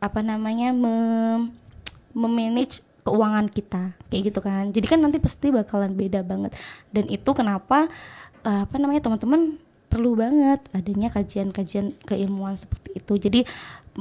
apa 0.00 0.20
namanya 0.24 0.72
me, 0.72 0.94
memanage 2.16 2.80
keuangan 3.06 3.46
kita 3.46 3.94
kayak 4.10 4.22
gitu 4.34 4.40
kan. 4.42 4.74
Jadi 4.74 4.86
kan 4.90 4.98
nanti 4.98 5.22
pasti 5.22 5.54
bakalan 5.54 5.94
beda 5.94 6.26
banget. 6.26 6.50
Dan 6.90 7.06
itu 7.06 7.30
kenapa 7.30 7.86
eh, 8.42 8.60
apa 8.66 8.74
namanya 8.82 9.06
teman-teman 9.06 9.62
perlu 9.86 10.18
banget 10.18 10.60
adanya 10.74 11.08
kajian-kajian 11.14 11.94
keilmuan 12.02 12.58
seperti 12.58 12.98
itu. 12.98 13.14
Jadi 13.14 13.40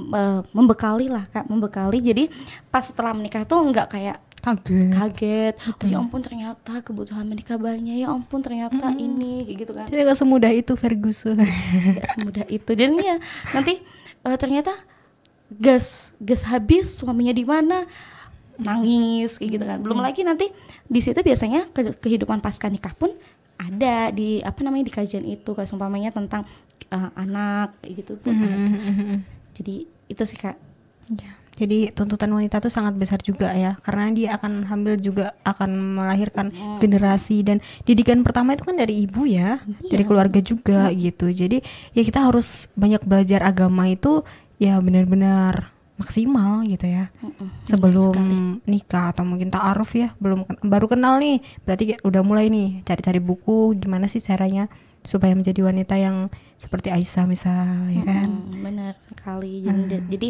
eh, 0.02 0.41
membekali 0.50 1.06
lah 1.06 1.30
kak 1.30 1.46
membekali. 1.46 2.02
Jadi 2.02 2.34
pas 2.74 2.82
setelah 2.82 3.13
menikah 3.13 3.46
tuh 3.46 3.62
nggak 3.62 3.88
kayak 3.94 4.18
kaget. 4.46 4.89
kaget. 4.94 5.56
Oh, 5.70 5.86
ya 5.86 5.98
ampun 6.02 6.22
ternyata 6.22 6.74
kebutuhan 6.82 7.26
menikah 7.26 7.58
banyak. 7.58 8.02
Ya 8.02 8.10
ampun 8.10 8.41
ternyata 8.41 8.94
ini 8.98 9.46
kayak 9.46 9.58
gitu 9.62 9.72
kan. 9.74 9.88
Jadi 9.89 10.02
gak 10.06 10.18
semudah 10.18 10.52
itu 10.54 10.74
Ferguson 10.78 11.38
tidak 11.46 12.08
semudah 12.13 12.46
itu. 12.50 12.72
Dan 12.78 12.98
ya 13.02 13.15
nanti 13.54 13.82
eh, 14.26 14.38
ternyata 14.38 14.74
gas 15.50 16.13
gas 16.18 16.41
habis 16.50 16.98
suaminya 16.98 17.34
di 17.34 17.46
mana 17.46 17.86
nangis 18.58 19.36
kayak 19.36 19.52
gitu 19.54 19.65
kan 19.65 19.78
belum 19.80 20.00
lagi 20.00 20.22
nanti 20.22 20.48
di 20.84 21.00
situ 21.00 21.18
biasanya 21.18 21.68
ke- 21.70 21.96
kehidupan 21.96 22.39
pasca 22.39 22.65
nikah 22.65 22.91
pun 22.91 23.12
ada 23.56 24.10
di 24.10 24.39
apa 24.39 24.60
namanya 24.62 24.86
di 24.86 24.94
kajian 24.94 25.24
itu 25.24 25.50
kayak 25.50 25.70
umpamanya 25.70 26.10
tentang 26.10 26.44
eh, 26.86 27.10
anak 27.15 27.76
kayak 27.80 27.94
gitu 27.98 28.13
pun 28.15 28.32
Hmm. 28.32 28.46
ada. 28.46 29.15
jadi 29.54 29.76
itu 30.06 30.24
sih 30.24 30.38
kak 30.38 30.56
Ya, 31.06 31.38
Jadi 31.54 31.94
tuntutan 31.94 32.28
wanita 32.28 32.58
itu 32.58 32.68
sangat 32.68 32.98
besar 32.98 33.22
juga 33.22 33.54
ya, 33.54 33.78
karena 33.80 34.10
dia 34.10 34.34
akan 34.34 34.65
hamil 34.65 34.98
juga 34.98 35.38
akan 35.39 35.70
melahirkan 35.96 36.50
generasi 36.82 37.46
dan 37.46 37.62
didikan 37.82 38.20
pertama 38.20 38.52
itu 38.52 38.65
kan 38.65 38.74
dari 38.74 39.06
ibu 39.06 39.22
ya, 39.24 39.62
dari 39.86 40.02
keluarga 40.02 40.41
juga 40.41 40.89
gitu. 40.89 41.30
Jadi 41.30 41.62
ya 41.94 42.02
kita 42.02 42.26
harus 42.26 42.74
banyak 42.74 43.06
belajar 43.06 43.46
agama 43.46 43.86
itu 43.86 44.26
ya 44.58 44.82
benar-benar 44.82 45.74
maksimal 45.95 46.63
gitu 46.63 46.86
ya. 46.86 47.08
Mm-mm, 47.23 47.47
Sebelum 47.63 48.12
sekali. 48.12 48.36
nikah 48.67 49.15
atau 49.15 49.23
mungkin 49.23 49.47
ta'aruf 49.47 49.95
ya, 49.95 50.12
belum 50.19 50.43
baru 50.62 50.91
kenal 50.91 51.17
nih, 51.17 51.39
berarti 51.63 51.95
udah 52.03 52.21
mulai 52.21 52.51
nih 52.51 52.84
cari-cari 52.84 53.19
buku 53.19 53.73
gimana 53.75 54.05
sih 54.05 54.19
caranya 54.19 54.67
supaya 55.05 55.31
menjadi 55.31 55.62
wanita 55.62 55.95
yang 55.95 56.27
seperti 56.58 56.89
Aisyah 56.89 57.25
misal 57.25 57.88
ya 57.89 58.03
kan. 58.03 58.27
Mm, 58.27 58.60
benar 58.60 58.93
sekali 59.05 59.62
jadi, 59.62 60.01
jadi 60.10 60.27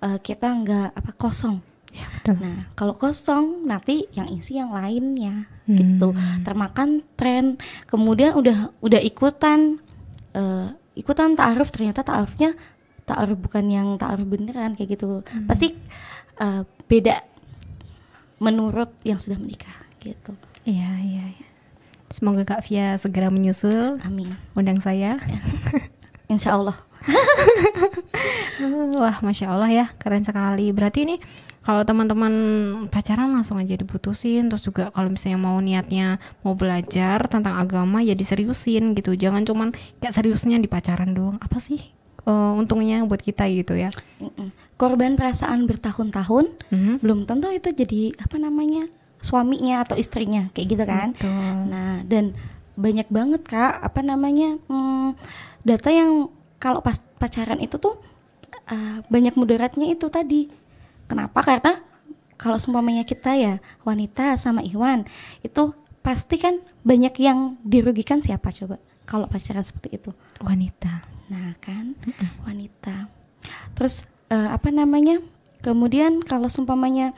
eh, 0.00 0.18
kita 0.18 0.48
nggak 0.50 0.88
apa 0.96 1.12
kosong 1.14 1.58
Ya, 1.94 2.10
betul. 2.10 2.42
Nah, 2.42 2.66
kalau 2.74 2.98
kosong 2.98 3.70
nanti 3.70 4.10
yang 4.10 4.26
isi 4.26 4.58
yang 4.58 4.74
lainnya 4.74 5.46
Hmm. 5.62 5.78
gitu. 5.78 6.10
Termakan 6.42 7.06
tren, 7.14 7.54
kemudian 7.86 8.34
udah 8.34 8.74
udah 8.82 8.98
ikutan 8.98 9.78
eh, 10.34 10.74
ikutan 10.92 11.38
ta'aruf 11.38 11.70
ternyata 11.70 12.02
ta'arufnya 12.02 12.58
ta'aruf 13.04 13.38
bukan 13.40 13.64
yang 13.68 13.88
ta'aruf 14.00 14.26
beneran 14.28 14.76
kayak 14.76 14.96
gitu. 14.96 15.20
Hmm. 15.24 15.46
Pasti 15.48 15.72
eh, 16.40 16.62
beda 16.88 17.16
menurut 18.42 18.90
yang 19.06 19.20
sudah 19.20 19.38
menikah 19.38 19.74
gitu. 20.02 20.36
Iya, 20.64 20.90
iya, 21.00 21.24
iya. 21.28 21.48
Semoga 22.12 22.44
Kak 22.46 22.68
Via 22.68 22.94
segera 23.00 23.32
menyusul 23.32 24.00
Amin. 24.04 24.36
undang 24.52 24.78
saya. 24.80 25.18
Insya 26.32 26.56
Allah. 26.56 26.76
Wah, 29.00 29.18
masya 29.20 29.52
Allah 29.52 29.70
ya, 29.72 29.86
keren 30.00 30.24
sekali. 30.24 30.72
Berarti 30.72 31.04
ini 31.04 31.16
kalau 31.64 31.84
teman-teman 31.84 32.32
pacaran 32.92 33.32
langsung 33.32 33.56
aja 33.56 33.76
diputusin, 33.76 34.52
terus 34.52 34.64
juga 34.64 34.92
kalau 34.92 35.08
misalnya 35.12 35.40
mau 35.40 35.56
niatnya 35.60 36.20
mau 36.44 36.52
belajar 36.52 37.24
tentang 37.28 37.56
agama 37.56 38.04
ya 38.04 38.12
diseriusin 38.12 38.92
gitu. 38.96 39.16
Jangan 39.16 39.48
cuman 39.48 39.68
kayak 40.00 40.12
seriusnya 40.12 40.60
di 40.60 40.68
pacaran 40.68 41.16
doang. 41.16 41.40
Apa 41.40 41.60
sih 41.60 41.80
eh, 42.24 42.52
untungnya 42.56 43.04
buat 43.04 43.20
kita 43.20 43.44
gitu 43.48 43.76
ya? 43.76 43.92
Korban 44.74 45.14
perasaan 45.14 45.64
bertahun-tahun 45.64 46.50
Mhm. 46.72 46.92
belum 47.00 47.24
tentu 47.24 47.48
itu 47.48 47.70
jadi 47.70 48.16
apa 48.18 48.36
namanya 48.36 48.88
suaminya 49.20 49.80
atau 49.80 49.96
istrinya 49.96 50.50
kayak 50.52 50.66
gitu 50.68 50.84
kan. 50.84 51.08
Betul. 51.16 51.54
Nah, 51.70 52.04
dan 52.04 52.34
banyak 52.74 53.08
banget 53.08 53.42
kak, 53.46 53.80
apa 53.80 54.00
namanya 54.02 54.58
hmm, 54.66 55.14
data 55.62 55.88
yang 55.88 56.28
kalau 56.58 56.80
pas 56.80 56.98
pacaran 57.16 57.60
itu 57.60 57.78
tuh 57.78 57.96
uh, 58.68 58.98
banyak 59.06 59.32
mudaratnya 59.34 59.88
itu 59.88 60.08
tadi. 60.08 60.50
Kenapa? 61.06 61.40
Karena 61.40 61.80
kalau 62.34 62.58
seumpamanya 62.58 63.06
kita 63.06 63.36
ya 63.38 63.62
wanita 63.80 64.34
sama 64.36 64.60
Iwan 64.60 65.06
itu 65.40 65.70
pasti 66.02 66.36
kan 66.36 66.58
banyak 66.82 67.14
yang 67.16 67.56
dirugikan 67.62 68.20
siapa 68.20 68.52
coba 68.52 68.76
kalau 69.04 69.28
pacaran 69.28 69.64
seperti 69.64 70.00
itu. 70.00 70.10
Wanita. 70.40 71.04
Nah 71.32 71.56
kan 71.60 71.96
wanita. 72.44 73.08
Terus 73.76 74.04
eh, 74.32 74.48
apa 74.50 74.68
namanya? 74.68 75.20
Kemudian 75.64 76.20
kalau 76.20 76.52
seumpamanya 76.52 77.16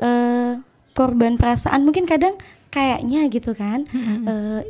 eh, 0.00 0.56
korban 0.96 1.36
perasaan 1.36 1.84
mungkin 1.84 2.08
kadang 2.08 2.36
kayaknya 2.72 3.28
gitu 3.28 3.52
kan 3.52 3.84
eh, 4.24 4.60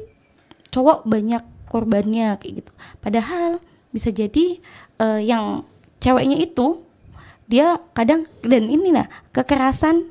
cowok 0.74 1.06
banyak 1.06 1.42
korbannya 1.70 2.34
kayak 2.42 2.66
gitu. 2.66 2.72
Padahal 2.98 3.62
bisa 3.94 4.10
jadi 4.10 4.58
eh, 4.98 5.20
yang 5.22 5.62
ceweknya 6.02 6.42
itu 6.42 6.82
dia 7.46 7.78
kadang 7.92 8.24
dan 8.42 8.66
ini 8.66 8.90
nah 8.90 9.06
kekerasan 9.30 10.08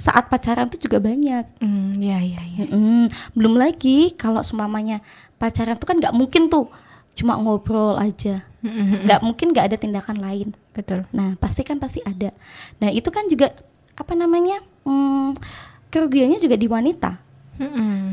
saat 0.00 0.32
pacaran 0.32 0.72
tuh 0.72 0.80
juga 0.80 0.96
banyak. 0.96 1.44
Hmm, 1.60 1.92
ya, 2.00 2.16
ya, 2.24 2.40
ya. 2.56 2.64
Mm-mm. 2.64 3.12
Belum 3.36 3.60
lagi 3.60 4.16
kalau 4.16 4.40
seumpamanya 4.40 5.04
pacaran 5.40 5.80
tuh 5.80 5.88
kan 5.88 5.96
nggak 5.96 6.12
mungkin 6.12 6.52
tuh 6.52 6.68
cuma 7.16 7.34
ngobrol 7.34 7.96
aja, 7.96 8.44
nggak 8.62 9.20
mungkin 9.24 9.50
nggak 9.50 9.72
ada 9.72 9.76
tindakan 9.80 10.20
lain. 10.20 10.52
Betul. 10.70 11.08
Nah 11.10 11.34
pasti 11.40 11.64
kan 11.64 11.80
pasti 11.80 12.04
ada. 12.04 12.30
Nah 12.78 12.92
itu 12.92 13.08
kan 13.08 13.24
juga 13.26 13.50
apa 13.96 14.12
namanya 14.12 14.60
mm, 14.84 15.34
kerugiannya 15.88 16.38
juga 16.38 16.54
di 16.54 16.68
wanita. 16.68 17.12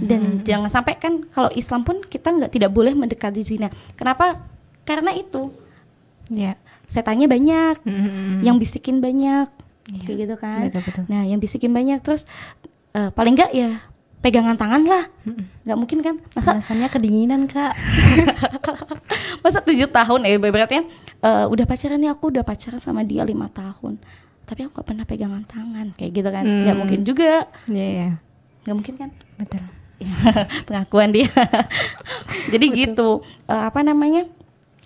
Dan 0.03 0.43
jangan 0.43 0.67
sampai 0.67 0.99
kan 0.99 1.23
kalau 1.31 1.47
Islam 1.55 1.87
pun 1.87 2.03
kita 2.03 2.35
nggak 2.35 2.51
tidak 2.51 2.67
boleh 2.67 2.91
mendekati 2.91 3.39
zina. 3.43 3.71
Kenapa? 3.95 4.43
Karena 4.83 5.11
itu 5.11 5.51
Ya. 6.27 6.59
setannya 6.87 7.31
banyak, 7.31 7.87
yang 8.43 8.59
bisikin 8.59 8.99
banyak, 8.99 9.47
Iya. 9.87 10.03
kayak 10.03 10.17
gitu 10.19 10.35
kan. 10.35 10.61
Betul, 10.67 10.83
betul. 10.83 11.03
Nah, 11.07 11.23
yang 11.23 11.39
bisikin 11.39 11.71
banyak 11.71 12.03
terus 12.03 12.27
eh, 12.91 13.07
paling 13.07 13.39
enggak 13.39 13.51
ya 13.55 13.79
pegangan 14.19 14.55
tangan 14.55 14.83
lah. 14.83 15.03
Nggak 15.63 15.77
mungkin 15.77 15.99
kan? 16.01 16.15
Masa 16.31 16.53
Alasannya 16.53 16.89
kedinginan, 16.89 17.45
Kak. 17.45 17.73
masa 19.43 19.61
tujuh 19.61 19.87
tahun 19.87 20.19
ya 20.23 20.35
ibaratnya 20.35 20.83
eh, 21.21 21.45
udah 21.47 21.65
pacaran 21.65 21.97
nih 21.97 22.11
aku 22.11 22.33
udah 22.33 22.43
pacaran 22.43 22.79
sama 22.79 23.01
dia 23.01 23.23
lima 23.23 23.47
tahun. 23.47 23.97
Tapi 24.47 24.63
aku 24.63 24.79
gak 24.79 24.87
pernah 24.87 25.03
pegangan 25.03 25.43
tangan 25.43 25.91
kayak 25.93 26.11
gitu 26.13 26.29
kan? 26.29 26.43
nggak 26.43 26.71
Hmm. 26.71 26.79
mungkin 26.79 27.01
juga, 27.03 27.43
Iya, 27.67 27.85
iya. 27.85 28.09
nggak 28.63 28.75
mungkin 28.75 28.95
kan? 28.95 29.09
Betul. 29.35 29.63
pengakuan 30.67 31.09
dia. 31.11 31.27
Jadi 32.53 32.65
gitu 32.71 33.19
eh, 33.45 33.63
apa 33.63 33.81
namanya 33.81 34.23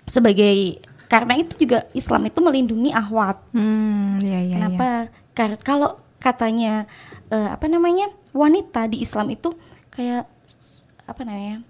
sebagai 0.03 0.81
karena 1.05 1.35
itu 1.37 1.67
juga 1.67 1.85
Islam 1.91 2.25
itu 2.25 2.39
melindungi 2.39 2.89
ahwat. 2.89 3.37
Hmm, 3.51 4.17
iya, 4.19 4.39
iya, 4.41 4.55
Kenapa? 4.57 4.87
Kar- 5.31 5.61
kalau 5.61 5.89
katanya 6.17 6.87
eh, 7.27 7.49
apa 7.51 7.67
namanya 7.67 8.09
wanita 8.31 8.87
di 8.87 9.03
Islam 9.03 9.31
itu 9.31 9.51
kayak 9.91 10.27
apa 11.07 11.21
namanya 11.27 11.63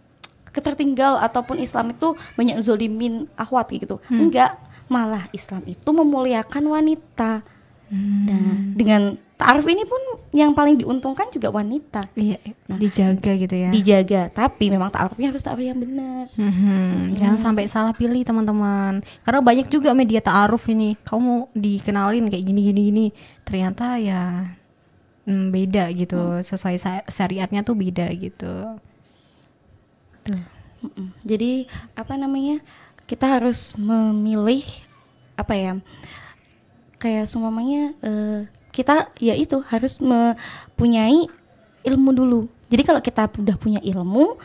ketertinggal 0.52 1.17
ataupun 1.24 1.58
Islam 1.63 1.95
itu 1.95 2.13
banyak 2.36 2.60
zolimin 2.60 3.26
ahwat 3.39 3.71
gitu. 3.71 4.04
Hmm. 4.12 4.28
Enggak, 4.28 4.60
malah 4.91 5.26
Islam 5.32 5.63
itu 5.65 5.89
memuliakan 5.89 6.63
wanita. 6.67 7.41
Hmm. 7.91 8.24
Nah, 8.28 8.52
dengan 8.76 9.02
ta'aruf 9.41 9.65
ini 9.65 9.84
pun 9.89 9.97
yang 10.32 10.54
paling 10.54 10.78
diuntungkan 10.78 11.28
juga 11.34 11.50
wanita. 11.50 12.08
Iya, 12.13 12.38
dijaga 12.78 13.32
gitu 13.36 13.56
ya. 13.58 13.69
Dijaga, 13.74 14.21
tapi 14.30 14.69
memang 14.69 14.93
ta'arufnya 14.93 15.34
harus 15.34 15.41
ta'aruf 15.41 15.65
yang 15.65 15.82
benar. 15.82 16.30
Mhm, 16.38 17.17
Jangan 17.17 17.39
sampai 17.41 17.65
salah 17.65 17.95
pilih 17.97 18.21
teman-teman. 18.21 19.02
Karena 19.26 19.41
banyak 19.41 19.67
juga 19.67 19.97
media 19.97 20.21
ta'aruf 20.21 20.69
ini. 20.69 20.93
Kamu 21.02 21.19
mau 21.19 21.39
dikenalin 21.58 22.30
kayak 22.30 22.45
gini-gini 22.45 22.82
gini. 22.93 23.06
Ternyata 23.41 23.97
ya 23.97 24.45
mm, 25.28 25.48
beda 25.54 25.84
gitu. 25.94 26.40
Sesuai 26.42 26.78
sa- 26.78 27.06
syariatnya 27.08 27.62
tuh 27.62 27.76
beda 27.78 28.08
gitu. 28.16 28.80
Tuh. 30.26 30.42
Jadi 31.22 31.70
apa 31.94 32.18
namanya 32.18 32.62
kita 33.06 33.38
harus 33.38 33.78
memilih 33.78 34.66
apa 35.38 35.54
ya 35.54 35.72
kayak 37.02 37.26
semuanya 37.30 37.94
eh, 38.02 38.46
kita 38.72 39.10
ya 39.18 39.34
itu 39.36 39.62
harus 39.68 40.00
mempunyai 40.00 41.28
ilmu 41.86 42.10
dulu. 42.14 42.42
Jadi 42.72 42.82
kalau 42.88 43.02
kita 43.04 43.28
udah 43.28 43.58
punya 43.60 43.82
ilmu, 43.84 44.40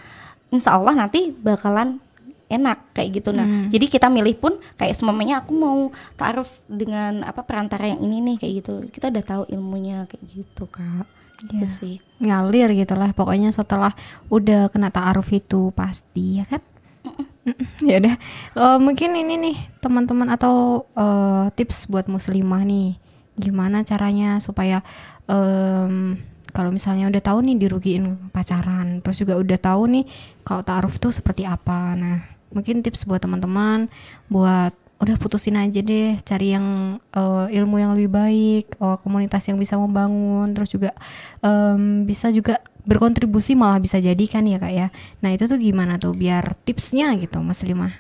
insya 0.51 0.75
Allah 0.75 1.07
nanti 1.07 1.31
bakalan 1.31 2.03
enak 2.47 2.95
kayak 2.95 3.21
gitu 3.23 3.31
nah. 3.35 3.47
Hmm. 3.47 3.69
Jadi 3.71 3.87
kita 3.91 4.07
milih 4.07 4.39
pun 4.39 4.55
kayak 4.79 4.95
semuanya 4.95 5.43
aku 5.43 5.53
mau 5.55 5.79
taruh 6.15 6.47
dengan 6.71 7.27
apa 7.27 7.43
perantara 7.43 7.91
yang 7.91 8.01
ini 8.03 8.23
nih 8.23 8.37
kayak 8.39 8.53
gitu. 8.63 8.75
Kita 8.91 9.11
udah 9.11 9.25
tahu 9.25 9.43
ilmunya 9.51 10.07
kayak 10.07 10.25
gitu 10.31 10.65
kak. 10.71 11.07
Iya. 11.37 11.69
sih. 11.69 12.01
ngalir 12.17 12.73
gitu 12.73 12.97
lah 12.97 13.13
pokoknya 13.13 13.53
setelah 13.53 13.93
udah 14.33 14.73
kena 14.73 14.89
ta'aruf 14.89 15.29
itu 15.37 15.69
pasti 15.77 16.41
ya 16.41 16.49
kan 16.49 16.65
ya 17.93 18.01
udah 18.01 18.17
Eh, 18.57 18.79
mungkin 18.81 19.13
ini 19.13 19.37
nih 19.37 19.57
teman-teman 19.85 20.33
atau 20.33 20.89
eh, 20.97 21.53
tips 21.53 21.93
buat 21.93 22.09
muslimah 22.09 22.65
nih 22.65 22.97
gimana 23.37 23.85
caranya 23.85 24.41
supaya 24.41 24.81
em, 25.29 26.17
kalau 26.57 26.73
misalnya 26.73 27.13
udah 27.13 27.21
tahu 27.21 27.45
nih 27.45 27.57
dirugiin 27.61 28.33
pacaran 28.33 29.05
terus 29.05 29.21
juga 29.21 29.37
udah 29.37 29.59
tahu 29.61 29.83
nih 29.93 30.05
kalau 30.41 30.65
ta'aruf 30.65 30.97
tuh 30.97 31.13
seperti 31.13 31.45
apa 31.45 31.93
nah 31.93 32.19
mungkin 32.55 32.83
tips 32.85 33.07
buat 33.07 33.23
teman-teman 33.23 33.89
buat 34.31 34.73
udah 34.97 35.17
putusin 35.21 35.61
aja 35.61 35.85
deh 35.85 36.17
cari 36.25 36.57
yang 36.57 36.97
eh, 37.13 37.47
ilmu 37.61 37.77
yang 37.77 37.93
lebih 37.99 38.11
baik 38.11 38.67
eh, 38.81 38.97
komunitas 39.05 39.45
yang 39.49 39.61
bisa 39.61 39.77
membangun 39.77 40.49
terus 40.57 40.73
juga 40.73 40.97
em, 41.45 42.09
bisa 42.09 42.33
juga 42.33 42.63
berkontribusi 42.87 43.59
malah 43.59 43.83
bisa 43.83 44.01
jadi 44.01 44.25
kan 44.25 44.47
ya 44.49 44.57
kak 44.57 44.73
ya 44.73 44.89
nah 45.21 45.35
itu 45.35 45.45
tuh 45.45 45.61
gimana 45.61 46.01
tuh 46.01 46.17
biar 46.17 46.57
tipsnya 46.65 47.13
gitu 47.21 47.45
muslimah 47.45 47.93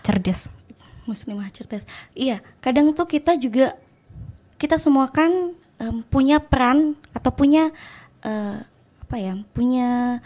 cerdas 0.00 0.48
muslimah 1.10 1.50
cerdas. 1.50 1.82
Iya, 2.14 2.38
kadang 2.62 2.94
tuh 2.94 3.10
kita 3.10 3.34
juga 3.34 3.74
kita 4.62 4.78
semua 4.78 5.10
kan 5.10 5.58
em, 5.82 6.06
punya 6.06 6.38
peran 6.38 6.94
atau 7.10 7.34
punya 7.34 7.74
eh, 8.22 8.62
apa 9.02 9.16
ya? 9.18 9.34
Punya 9.50 10.22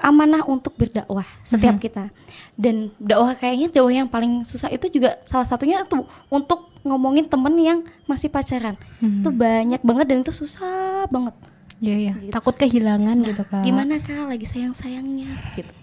amanah 0.00 0.46
untuk 0.48 0.72
berdakwah 0.78 1.26
setiap 1.44 1.76
kita. 1.76 2.08
Dan 2.56 2.94
dakwah 2.96 3.36
kayaknya 3.36 3.68
dakwah 3.68 3.92
yang 3.92 4.08
paling 4.08 4.46
susah 4.48 4.72
itu 4.72 4.88
juga 4.88 5.20
salah 5.28 5.44
satunya 5.44 5.84
tuh 5.84 6.08
untuk 6.32 6.72
ngomongin 6.82 7.28
temen 7.28 7.54
yang 7.58 7.78
masih 8.08 8.32
pacaran. 8.32 8.78
Itu 9.00 9.28
banyak 9.30 9.82
banget 9.84 10.06
dan 10.08 10.18
itu 10.24 10.32
susah 10.32 11.06
banget. 11.12 11.34
Iya 11.82 11.96
iya. 11.98 12.12
Takut 12.30 12.54
kehilangan 12.54 13.18
gitu 13.26 13.42
kak. 13.42 13.66
Gimana 13.66 13.98
kak? 13.98 14.30
Lagi 14.30 14.46
sayang 14.46 14.72
sayangnya 14.72 15.34
gitu. 15.58 15.74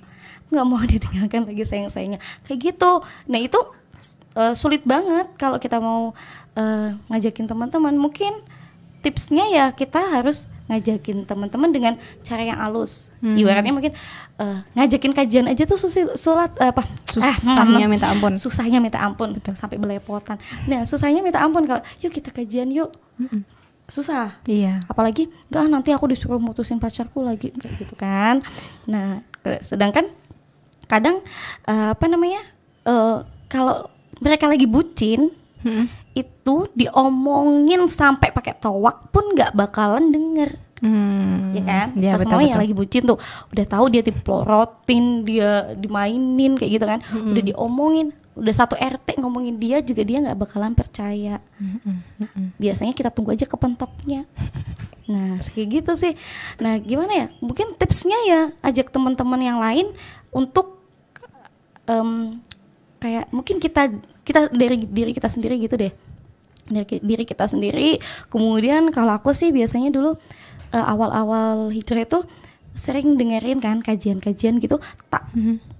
Nggak 0.49 0.65
mau 0.65 0.79
ditinggalkan 0.91 1.43
lagi 1.43 1.63
sayang 1.67 1.91
sayangnya 1.91 2.23
kayak 2.47 2.71
gitu. 2.71 3.03
Nah 3.27 3.39
itu 3.39 3.59
eh, 4.39 4.55
sulit 4.55 4.87
banget 4.87 5.27
kalau 5.35 5.59
kita 5.59 5.83
mau 5.83 6.15
eh, 6.55 6.95
ngajakin 7.11 7.51
teman-teman. 7.51 7.99
Mungkin 7.99 8.31
tipsnya 8.99 9.45
ya 9.49 9.65
kita 9.71 9.99
harus 9.99 10.51
ngajakin 10.69 11.25
teman-teman 11.25 11.73
dengan 11.73 11.93
cara 12.21 12.45
yang 12.45 12.61
halus. 12.61 13.09
Ibaratnya 13.25 13.73
mungkin 13.73 13.93
eh, 14.37 14.57
ngajakin 14.77 15.13
kajian 15.17 15.45
aja 15.49 15.65
tuh 15.65 15.81
susi, 15.81 16.05
sulat 16.13 16.53
eh, 16.61 16.69
apa? 16.69 16.85
Susahnya 17.09 17.85
ah, 17.85 17.89
minta 17.89 18.07
ampun. 18.13 18.37
susahnya 18.37 18.77
minta 18.77 19.01
ampun. 19.01 19.33
Sampai 19.57 19.81
belepotan. 19.81 20.37
Nah 20.69 20.85
susahnya 20.85 21.25
minta 21.25 21.41
ampun 21.41 21.65
kalau 21.65 21.81
yuk 22.05 22.13
kita 22.13 22.29
kajian 22.29 22.69
yuk. 22.69 22.93
Susah. 23.89 24.37
Iya. 24.45 24.85
Apalagi 24.85 25.33
enggak 25.49 25.65
nanti 25.73 25.89
aku 25.89 26.05
disuruh 26.05 26.37
mutusin 26.37 26.77
pacarku 26.77 27.25
lagi. 27.25 27.49
Kayak 27.57 27.73
gitu 27.81 27.95
kan. 27.97 28.45
Nah 28.85 29.25
sedangkan 29.65 30.05
kadang 30.85 31.25
eh, 31.65 31.97
apa 31.97 32.05
namanya 32.05 32.45
eh, 32.85 33.25
kalau 33.49 33.89
mereka 34.21 34.45
lagi 34.45 34.69
bucin 34.69 35.33
Mm-mm. 35.65 35.91
Itu 36.17 36.55
diomongin 36.73 37.85
sampai 37.85 38.33
pakai 38.33 38.57
towak 38.57 39.13
pun 39.13 39.35
nggak 39.37 39.53
bakalan 39.53 40.09
denger. 40.09 40.57
Hmm, 40.79 41.51
ya 41.51 41.63
kan? 41.67 41.87
Pas 41.91 42.23
betul 42.23 42.39
semua 42.39 42.39
yang 42.39 42.55
betul. 42.55 42.63
lagi 42.63 42.73
bucin 42.75 43.03
tuh 43.03 43.19
udah 43.51 43.65
tahu 43.67 43.85
dia 43.91 44.01
dipelorotin 44.01 45.05
dia 45.27 45.75
dimainin 45.75 46.55
kayak 46.55 46.71
gitu 46.79 46.85
kan? 46.87 46.99
Udah 47.11 47.43
diomongin 47.43 48.15
udah 48.39 48.55
satu 48.55 48.79
RT 48.79 49.19
ngomongin 49.19 49.59
dia 49.59 49.83
juga 49.83 50.01
dia 50.07 50.23
nggak 50.23 50.39
bakalan 50.39 50.71
percaya. 50.71 51.43
Mm-mm, 51.59 51.97
mm-mm. 52.23 52.45
biasanya 52.55 52.95
kita 52.95 53.11
tunggu 53.11 53.35
aja 53.35 53.43
kepentoknya. 53.43 54.23
Nah 55.11 55.41
kayak 55.43 55.67
gitu 55.83 55.91
sih. 55.99 56.13
Nah 56.63 56.79
gimana 56.79 57.11
ya? 57.11 57.27
Mungkin 57.43 57.75
tipsnya 57.75 58.15
ya 58.23 58.41
ajak 58.63 58.95
teman-teman 58.95 59.41
yang 59.43 59.59
lain 59.59 59.91
untuk 60.31 60.79
em, 61.89 62.39
kayak 63.03 63.27
mungkin 63.35 63.59
kita 63.59 63.91
kita 64.29 64.53
dari 64.53 64.77
diri 64.85 65.11
kita 65.11 65.25
sendiri 65.25 65.57
gitu 65.57 65.73
deh 65.73 65.89
dari 66.69 67.01
diri 67.01 67.25
kita 67.25 67.49
sendiri 67.49 67.97
kemudian 68.29 68.93
kalau 68.93 69.17
aku 69.17 69.33
sih 69.33 69.49
biasanya 69.49 69.89
dulu 69.89 70.13
eh, 70.69 70.85
awal-awal 70.85 71.73
hijrah 71.73 72.05
itu 72.05 72.21
sering 72.77 73.17
dengerin 73.17 73.57
kan 73.57 73.81
kajian-kajian 73.81 74.61
gitu 74.61 74.77
tak 75.09 75.25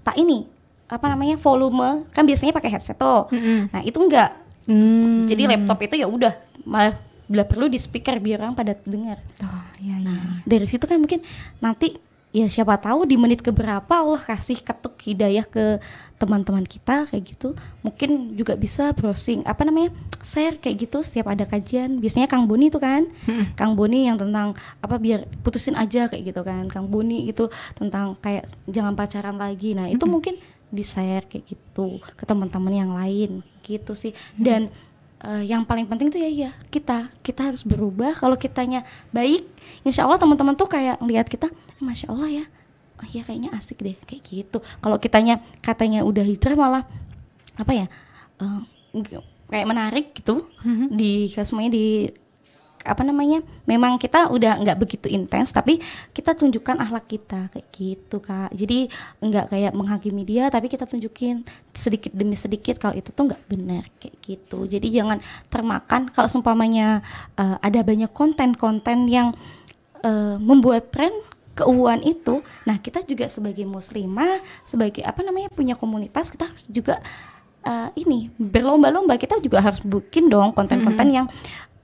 tak 0.01 0.17
ini 0.17 0.49
apa 0.89 1.05
namanya 1.05 1.37
volume 1.37 2.09
kan 2.09 2.25
biasanya 2.25 2.49
pakai 2.49 2.73
headset 2.73 2.97
tuh 2.97 3.29
Mm-mm. 3.29 3.69
nah 3.69 3.85
itu 3.85 4.01
enggak 4.01 4.33
Hmm. 4.69 5.25
jadi 5.25 5.49
laptop 5.49 5.81
itu 5.81 5.97
ya 5.97 6.05
udah 6.05 6.29
malah 6.61 6.93
bila 7.25 7.41
perlu 7.41 7.65
di 7.65 7.81
speaker 7.81 8.21
biar 8.21 8.37
orang 8.45 8.53
pada 8.53 8.77
dengar. 8.85 9.17
Oh, 9.41 9.65
iya, 9.81 9.97
iya. 9.97 10.13
Nah, 10.13 10.45
dari 10.45 10.69
situ 10.69 10.85
kan 10.85 11.01
mungkin 11.01 11.25
nanti 11.57 11.97
ya 12.29 12.45
siapa 12.45 12.77
tahu 12.77 13.09
di 13.09 13.17
menit 13.17 13.41
keberapa 13.41 13.89
Allah 13.89 14.21
kasih 14.21 14.61
ketuk 14.61 15.01
hidayah 15.01 15.41
ke 15.45 15.81
teman-teman 16.21 16.61
kita 16.61 17.09
kayak 17.09 17.23
gitu. 17.25 17.57
Mungkin 17.81 18.37
juga 18.37 18.53
bisa 18.53 18.93
browsing 18.93 19.41
apa 19.47 19.65
namanya? 19.65 19.89
share 20.19 20.59
kayak 20.59 20.83
gitu 20.85 20.99
setiap 20.99 21.31
ada 21.31 21.47
kajian. 21.47 21.97
Biasanya 21.97 22.27
Kang 22.27 22.45
Boni 22.45 22.67
itu 22.67 22.77
kan. 22.77 23.07
Kang 23.55 23.73
Boni 23.73 24.05
yang 24.05 24.19
tentang 24.19 24.53
apa 24.83 24.99
biar 24.99 25.25
putusin 25.41 25.79
aja 25.79 26.11
kayak 26.11 26.35
gitu 26.35 26.41
kan. 26.43 26.67
Kang 26.67 26.91
Boni 26.91 27.31
itu 27.31 27.47
tentang 27.73 28.19
kayak 28.19 28.51
jangan 28.67 28.93
pacaran 28.93 29.39
lagi. 29.39 29.73
Nah, 29.73 29.87
itu 29.87 30.03
mungkin 30.03 30.35
di 30.69 30.83
share 30.85 31.25
kayak 31.25 31.49
gitu 31.49 31.97
ke 32.13 32.23
teman-teman 32.27 32.73
yang 32.75 32.91
lain 32.93 33.41
gitu 33.63 33.95
sih. 33.95 34.11
Dan 34.35 34.69
eh, 35.21 35.43
yang 35.45 35.63
paling 35.63 35.83
penting 35.83 36.07
tuh 36.07 36.17
ya 36.17 36.27
iya 36.27 36.51
kita 36.67 37.11
kita 37.19 37.51
harus 37.51 37.63
berubah. 37.63 38.13
Kalau 38.13 38.35
kitanya 38.35 38.83
baik 39.09 39.43
insya 39.81 40.03
Allah 40.03 40.17
teman-teman 40.17 40.53
tuh 40.53 40.65
kayak 40.65 40.99
ngelihat 40.99 41.27
kita 41.27 41.47
"Eh, 41.49 41.81
masya 41.81 42.09
Allah 42.09 42.29
ya. 42.29 42.45
Oh 42.99 43.07
iya 43.07 43.23
kayaknya 43.23 43.49
asik 43.53 43.79
deh 43.79 43.95
kayak 44.03 44.23
gitu. 44.23 44.59
Kalau 44.79 44.97
kitanya 44.97 45.39
katanya 45.59 46.03
udah 46.03 46.23
hijrah 46.23 46.55
malah 46.55 46.83
apa 47.55 47.71
ya 47.73 47.85
eh, 48.37 48.59
nggak- 48.93 49.27
kayak 49.49 49.67
menarik 49.67 50.05
gitu 50.13 50.45
di 50.89 51.25
semuanya 51.33 51.71
di 51.73 52.05
apa 52.83 53.03
namanya 53.03 53.43
memang 53.67 53.99
kita 53.99 54.31
udah 54.31 54.63
nggak 54.63 54.77
begitu 54.79 55.11
intens 55.11 55.51
tapi 55.51 55.83
kita 56.15 56.31
tunjukkan 56.31 56.79
akhlak 56.79 57.05
kita 57.11 57.51
kayak 57.51 57.67
gitu 57.75 58.17
kak. 58.23 58.51
Jadi 58.55 58.87
nggak 59.19 59.45
kayak 59.51 59.71
menghakimi 59.75 60.23
dia 60.23 60.47
tapi 60.47 60.71
kita 60.71 60.87
tunjukin 60.87 61.43
sedikit 61.75 62.15
demi 62.15 62.39
sedikit 62.39 62.79
kalau 62.79 62.95
itu 62.95 63.11
tuh 63.11 63.27
nggak 63.27 63.43
benar 63.51 63.83
kayak 63.99 64.15
gitu. 64.23 64.63
Jadi 64.65 64.87
jangan 64.95 65.19
termakan 65.51 66.07
kalau 66.11 66.31
seumpamanya 66.31 67.03
eh, 67.35 67.57
ada 67.59 67.79
banyak 67.83 68.11
konten-konten 68.15 69.11
yang 69.11 69.35
eh, 70.03 70.37
membuat 70.39 70.91
tren 70.95 71.11
keuuan 71.59 71.99
itu 72.07 72.39
nah 72.63 72.79
kita 72.79 73.03
juga 73.03 73.27
sebagai 73.27 73.67
muslimah 73.67 74.39
sebagai 74.63 75.03
apa 75.03 75.19
namanya 75.27 75.51
punya 75.51 75.75
komunitas 75.75 76.31
kita 76.31 76.47
harus 76.47 76.63
juga 76.71 77.03
eh, 77.67 77.89
ini 77.99 78.31
berlomba-lomba 78.39 79.19
kita 79.19 79.43
juga 79.43 79.59
harus 79.59 79.83
bikin 79.83 80.31
dong 80.31 80.55
konten-konten 80.55 81.11
yang 81.11 81.27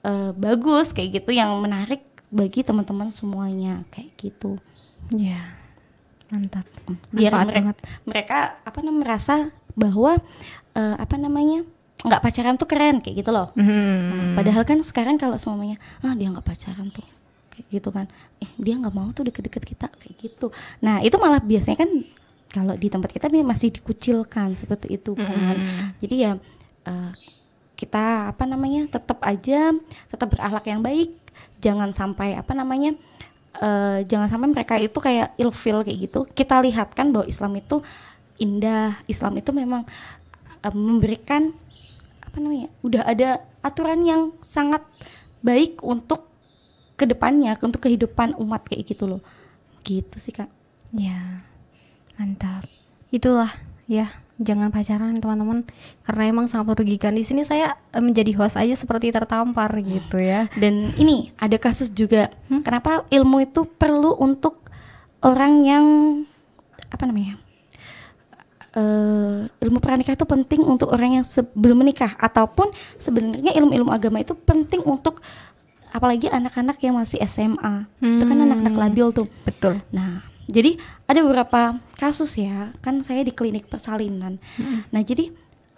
eh, 0.06 0.30
bagus 0.32 0.90
kayak 0.90 1.20
gitu 1.20 1.30
yang 1.32 1.50
menarik 1.58 2.00
bagi 2.28 2.62
teman-teman 2.62 3.10
semuanya 3.10 3.82
kayak 3.88 4.14
gitu 4.16 4.56
Iya. 5.08 5.38
Mantap. 6.26 6.66
biar 7.08 7.30
Manfaat 7.30 7.46
mereka, 7.46 7.58
banget. 7.62 7.76
mereka 8.02 8.36
apa 8.60 8.78
namanya 8.80 8.98
merasa 9.00 9.34
bahwa 9.72 10.18
eh, 10.72 10.96
apa 10.96 11.14
namanya 11.16 11.62
nggak 12.02 12.18
pacaran 12.20 12.54
tuh 12.54 12.66
keren 12.66 12.98
kayak 12.98 13.22
gitu 13.22 13.30
loh 13.30 13.50
Hmm. 13.54 13.66
Nah, 14.10 14.34
padahal 14.34 14.62
kan 14.62 14.78
sekarang 14.80 15.16
kalau 15.16 15.34
semuanya 15.36 15.78
ah 16.00 16.12
dia 16.12 16.26
nggak 16.26 16.42
pacaran 16.42 16.86
tuh 16.88 17.06
kayak 17.48 17.66
gitu 17.72 17.88
kan 17.88 18.06
eh 18.36 18.50
dia 18.56 18.74
nggak 18.74 18.90
mau 18.90 19.08
tuh 19.10 19.24
deket-deket 19.24 19.62
kita 19.64 19.86
kayak 19.88 20.14
gitu 20.18 20.50
nah 20.78 20.98
itu 20.98 21.14
malah 21.16 21.38
biasanya 21.38 21.78
kan 21.78 21.90
kalau 22.46 22.74
di 22.74 22.86
tempat 22.86 23.10
kita 23.10 23.26
masih 23.32 23.70
dikucilkan 23.70 24.54
seperti 24.54 24.98
itu 24.98 25.14
kan 25.14 25.56
jadi 25.98 26.14
ya 26.14 26.32
eh, 26.84 27.10
kita 27.76 28.32
apa 28.32 28.48
namanya 28.48 28.88
tetap 28.88 29.20
aja 29.22 29.76
tetap 30.08 30.32
berakhlak 30.32 30.64
yang 30.66 30.80
baik. 30.80 31.12
Jangan 31.60 31.92
sampai 31.92 32.32
apa 32.34 32.56
namanya 32.56 32.96
eh, 33.60 34.00
jangan 34.08 34.28
sampai 34.32 34.48
mereka 34.48 34.80
itu 34.80 34.96
kayak 34.96 35.36
ilfil 35.36 35.84
kayak 35.84 35.98
gitu. 36.08 36.20
Kita 36.32 36.58
lihatkan 36.64 37.12
bahwa 37.12 37.28
Islam 37.28 37.52
itu 37.60 37.84
indah. 38.40 38.96
Islam 39.04 39.36
itu 39.36 39.52
memang 39.52 39.84
eh, 40.64 40.74
memberikan 40.74 41.52
apa 42.24 42.36
namanya 42.40 42.68
udah 42.80 43.02
ada 43.04 43.44
aturan 43.60 44.00
yang 44.08 44.22
sangat 44.40 44.80
baik 45.44 45.84
untuk 45.84 46.32
ke 46.96 47.04
depannya 47.04 47.52
untuk 47.60 47.84
kehidupan 47.84 48.40
umat 48.40 48.64
kayak 48.64 48.88
gitu 48.88 49.04
loh. 49.04 49.22
Gitu 49.84 50.16
sih 50.16 50.32
kak. 50.32 50.48
Ya, 50.96 51.44
mantap. 52.16 52.64
Itulah 53.12 53.52
ya 53.84 54.10
jangan 54.36 54.68
pacaran 54.68 55.16
teman-teman. 55.16 55.64
Karena 56.04 56.22
emang 56.28 56.46
sangat 56.48 56.76
merugikan. 56.76 57.12
Di 57.16 57.24
sini 57.24 57.42
saya 57.42 57.76
eh, 57.92 58.02
menjadi 58.02 58.32
host 58.36 58.56
aja 58.60 58.74
seperti 58.76 59.12
tertampar 59.12 59.72
gitu 59.80 60.20
ya. 60.20 60.48
Dan 60.56 60.92
ini 61.00 61.32
ada 61.40 61.56
kasus 61.56 61.92
juga. 61.92 62.32
Kenapa 62.48 63.04
ilmu 63.08 63.44
itu 63.44 63.64
perlu 63.64 64.16
untuk 64.16 64.66
orang 65.24 65.52
yang 65.64 65.84
apa 66.92 67.04
namanya? 67.08 67.40
eh, 68.76 69.48
ilmu 69.48 69.80
pranikah 69.80 70.12
itu 70.12 70.28
penting 70.28 70.60
untuk 70.60 70.92
orang 70.92 71.20
yang 71.20 71.24
sebelum 71.24 71.80
menikah? 71.80 72.12
Ataupun 72.20 72.68
sebenarnya 73.00 73.56
ilmu-ilmu 73.56 73.88
agama 73.88 74.20
itu 74.20 74.36
penting 74.36 74.84
untuk 74.84 75.24
apalagi 75.88 76.28
anak-anak 76.28 76.76
yang 76.84 77.00
masih 77.00 77.16
SMA. 77.24 77.88
Itu 78.20 78.24
kan 78.28 78.36
anak-anak 78.36 78.74
labil 78.76 79.06
tuh. 79.16 79.26
betul. 79.48 79.80
Nah, 79.88 80.35
jadi 80.46 80.78
ada 81.04 81.20
beberapa 81.22 81.60
kasus 81.94 82.38
ya, 82.38 82.70
kan 82.80 83.02
saya 83.02 83.22
di 83.22 83.30
klinik 83.30 83.66
persalinan. 83.66 84.38
Nah, 84.90 85.02
jadi 85.02 85.30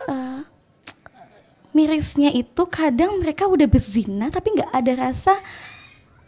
eh, 0.05 0.41
mirisnya 1.73 2.33
itu 2.33 2.63
kadang 2.67 3.21
mereka 3.21 3.47
udah 3.47 3.69
berzina 3.69 4.29
tapi 4.29 4.57
nggak 4.57 4.73
ada 4.73 4.93
rasa 5.09 5.35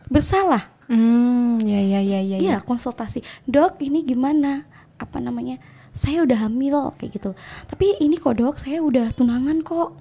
bersalah. 0.06 0.68
hmm 0.90 1.62
ya 1.62 1.78
ya 1.78 2.00
ya 2.02 2.18
ya, 2.18 2.36
Iya, 2.40 2.56
konsultasi. 2.60 3.22
Dok, 3.46 3.78
ini 3.78 4.02
gimana? 4.02 4.66
Apa 4.98 5.22
namanya? 5.22 5.62
Saya 5.94 6.22
udah 6.26 6.46
hamil 6.46 6.94
kayak 6.98 7.14
gitu. 7.14 7.30
Tapi 7.66 7.98
ini 7.98 8.18
kok 8.18 8.38
dok, 8.38 8.58
saya 8.58 8.82
udah 8.82 9.10
tunangan 9.14 9.62
kok. 9.62 9.94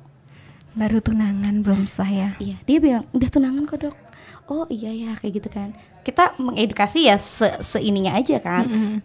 baru 0.69 1.02
tunangan 1.02 1.65
belum 1.65 1.89
sah 1.89 2.06
ya 2.08 2.30
Iya, 2.38 2.62
dia 2.63 2.78
bilang 2.78 3.04
udah 3.12 3.30
tunangan 3.30 3.65
kok 3.65 3.80
dok. 3.89 3.95
Oh 4.50 4.66
iya 4.68 4.90
ya 4.90 5.12
kayak 5.14 5.34
gitu 5.36 5.48
kan. 5.48 5.70
Kita 6.02 6.34
mengedukasi 6.36 7.06
ya 7.06 7.16
se 7.16 7.46
seininya 7.62 8.18
aja 8.18 8.38
kan, 8.38 8.66
Mm-mm. 8.66 8.96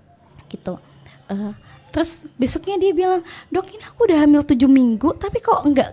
gitu. 0.49 0.81
Eh, 1.29 1.53
terus 1.89 2.25
besoknya 2.35 2.75
dia 2.77 2.91
bilang 2.91 3.21
dok 3.49 3.69
ini 3.69 3.85
aku 3.85 4.09
udah 4.09 4.19
hamil 4.19 4.41
tujuh 4.43 4.67
minggu 4.67 5.13
tapi 5.15 5.39
kok 5.39 5.61
nggak 5.63 5.91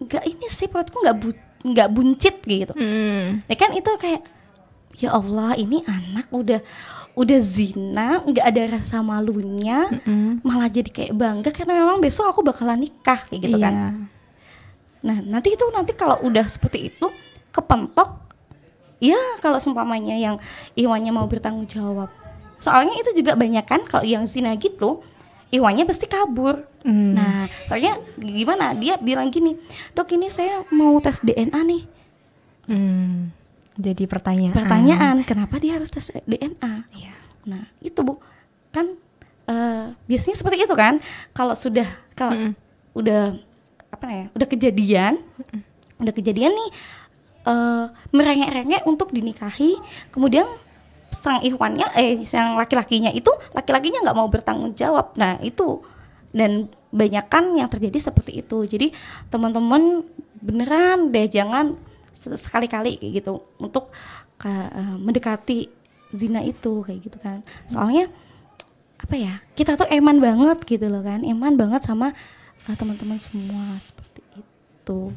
nggak 0.00 0.24
ini 0.24 0.46
sih 0.46 0.68
perutku 0.68 1.00
nggak 1.00 1.16
bu 1.16 1.28
nggak 1.64 1.88
buncit 1.90 2.36
gitu. 2.40 2.76
Mm. 2.76 3.40
Ya 3.44 3.56
kan 3.56 3.72
itu 3.72 3.88
kayak 3.96 4.20
ya 4.94 5.10
Allah 5.10 5.56
ini 5.56 5.80
anak 5.82 6.28
udah 6.28 6.60
udah 7.14 7.40
zina 7.40 8.20
nggak 8.20 8.44
ada 8.44 8.62
rasa 8.74 9.00
malunya 9.00 9.88
Mm-mm. 9.88 10.42
malah 10.42 10.68
jadi 10.68 10.86
kayak 10.86 11.14
bangga 11.14 11.50
karena 11.50 11.72
memang 11.74 11.98
besok 11.98 12.28
aku 12.28 12.44
bakalan 12.44 12.84
nikah 12.84 13.16
kayak 13.24 13.40
gitu 13.42 13.56
Iya. 13.56 13.64
kan. 13.64 13.74
Nah, 15.00 15.18
nanti 15.20 15.52
itu 15.52 15.64
nanti 15.68 15.92
kalau 15.92 16.16
udah 16.20 16.44
seperti 16.44 16.88
itu 16.88 17.06
kepentok 17.50 18.23
ya 19.02 19.18
kalau 19.42 19.58
seumpamanya 19.58 20.14
yang 20.18 20.36
Iwannya 20.74 21.12
mau 21.14 21.26
bertanggung 21.26 21.66
jawab. 21.66 22.10
Soalnya 22.62 22.96
itu 22.96 23.22
juga 23.22 23.36
banyak 23.36 23.66
kan 23.66 23.82
kalau 23.84 24.06
yang 24.06 24.24
zina 24.24 24.54
gitu 24.56 25.02
Iwannya 25.54 25.86
pasti 25.86 26.10
kabur. 26.10 26.66
Hmm. 26.82 27.14
Nah, 27.14 27.46
soalnya 27.62 28.02
gimana? 28.18 28.74
Dia 28.74 28.98
bilang 28.98 29.30
gini, 29.30 29.54
"Dok, 29.94 30.10
ini 30.18 30.26
saya 30.26 30.66
mau 30.74 30.98
tes 30.98 31.22
DNA 31.22 31.60
nih." 31.62 31.82
Hmm. 32.64 33.28
jadi 33.74 34.06
pertanyaan 34.06 34.54
Pertanyaan, 34.56 35.16
kenapa 35.26 35.58
dia 35.60 35.76
harus 35.76 35.90
tes 35.90 36.08
DNA? 36.24 36.88
Iya. 36.94 37.14
Nah, 37.44 37.66
itu 37.82 38.00
Bu. 38.02 38.18
Kan 38.70 38.94
eh, 39.46 39.94
biasanya 40.06 40.36
seperti 40.38 40.64
itu 40.64 40.74
kan. 40.74 40.98
Kalau 41.34 41.54
sudah 41.54 41.86
kalau 42.14 42.34
Mm-mm. 42.34 42.52
udah 42.94 43.34
apa 43.90 44.06
ya? 44.10 44.26
Udah 44.34 44.46
kejadian, 44.48 45.22
udah 46.02 46.12
kejadian 46.14 46.54
nih 46.54 46.70
eh 47.44 47.86
merengek-rengek 48.10 48.82
untuk 48.88 49.12
dinikahi, 49.12 49.76
kemudian 50.08 50.48
sang 51.12 51.40
ikhwannya 51.44 51.86
eh 51.94 52.18
sang 52.26 52.58
laki-lakinya 52.58 53.12
itu 53.14 53.30
laki-lakinya 53.54 54.02
nggak 54.02 54.16
mau 54.16 54.28
bertanggung 54.28 54.72
jawab. 54.74 55.14
Nah, 55.14 55.38
itu 55.44 55.84
dan 56.34 56.66
banyak 56.90 57.26
kan 57.30 57.54
yang 57.54 57.70
terjadi 57.70 58.10
seperti 58.10 58.42
itu. 58.42 58.66
Jadi 58.66 58.90
teman-teman 59.30 60.02
beneran 60.42 61.14
deh 61.14 61.30
jangan 61.30 61.78
se- 62.10 62.34
sekali-kali 62.34 62.98
kayak 62.98 63.12
gitu 63.22 63.44
untuk 63.62 63.94
ka- 64.38 64.70
eh, 64.74 64.96
mendekati 64.98 65.70
zina 66.14 66.42
itu 66.42 66.82
kayak 66.82 67.00
gitu 67.02 67.18
kan. 67.22 67.42
Soalnya 67.70 68.10
apa 68.98 69.14
ya? 69.14 69.42
Kita 69.54 69.76
tuh 69.78 69.86
eman 69.90 70.18
banget 70.18 70.58
gitu 70.66 70.86
loh 70.90 71.02
kan. 71.02 71.22
Eman 71.22 71.54
banget 71.54 71.86
sama 71.86 72.14
eh, 72.66 72.76
teman-teman 72.78 73.18
semua 73.22 73.78
seperti 73.78 74.22
itu. 74.34 75.12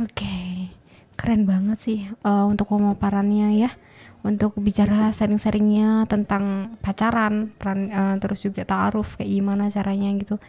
Oke, 0.00 0.72
keren 1.14 1.44
banget 1.44 1.78
sih 1.78 1.98
eh, 2.08 2.44
untuk 2.48 2.72
pemaparannya 2.72 3.60
ya, 3.60 3.70
untuk 4.24 4.56
bicara 4.56 5.12
sharing-sharingnya 5.12 6.08
tentang 6.08 6.76
pacaran, 6.80 7.52
peran, 7.60 7.92
eh, 7.92 8.16
terus 8.16 8.40
juga 8.40 8.64
taaruf 8.64 9.20
kayak 9.20 9.28
gimana 9.28 9.68
caranya 9.68 10.08
gitu. 10.16 10.40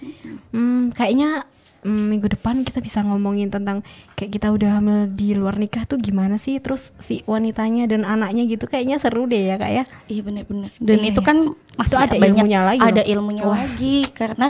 Hmm, 0.56 0.96
kayaknya 0.96 1.44
mm, 1.84 2.04
minggu 2.08 2.32
depan 2.32 2.64
kita 2.64 2.80
bisa 2.80 3.04
ngomongin 3.04 3.52
tentang 3.52 3.84
kayak 4.16 4.32
kita 4.32 4.48
udah 4.56 4.80
hamil 4.80 5.12
di 5.12 5.36
luar 5.36 5.60
nikah 5.60 5.84
tuh 5.84 6.00
gimana 6.00 6.40
sih, 6.40 6.64
terus 6.64 6.96
si 6.96 7.20
wanitanya 7.28 7.84
dan 7.92 8.08
anaknya 8.08 8.48
gitu, 8.48 8.64
kayaknya 8.64 8.96
seru 8.96 9.28
deh 9.28 9.52
ya 9.52 9.60
kak 9.60 9.72
ya. 9.76 9.84
Iya 10.08 10.22
benar-benar. 10.24 10.72
Dan 10.80 11.04
Iya, 11.04 11.12
itu 11.12 11.20
kan 11.20 11.38
masih 11.76 11.92
Itu 11.92 11.98
ada 12.00 12.16
banyak 12.16 12.48
ilmunya 12.48 12.60
lagi 12.64 12.80
Ada 12.80 13.02
loh. 13.04 13.12
ilmunya 13.12 13.44
Wah. 13.44 13.60
lagi 13.60 13.96
karena 14.16 14.48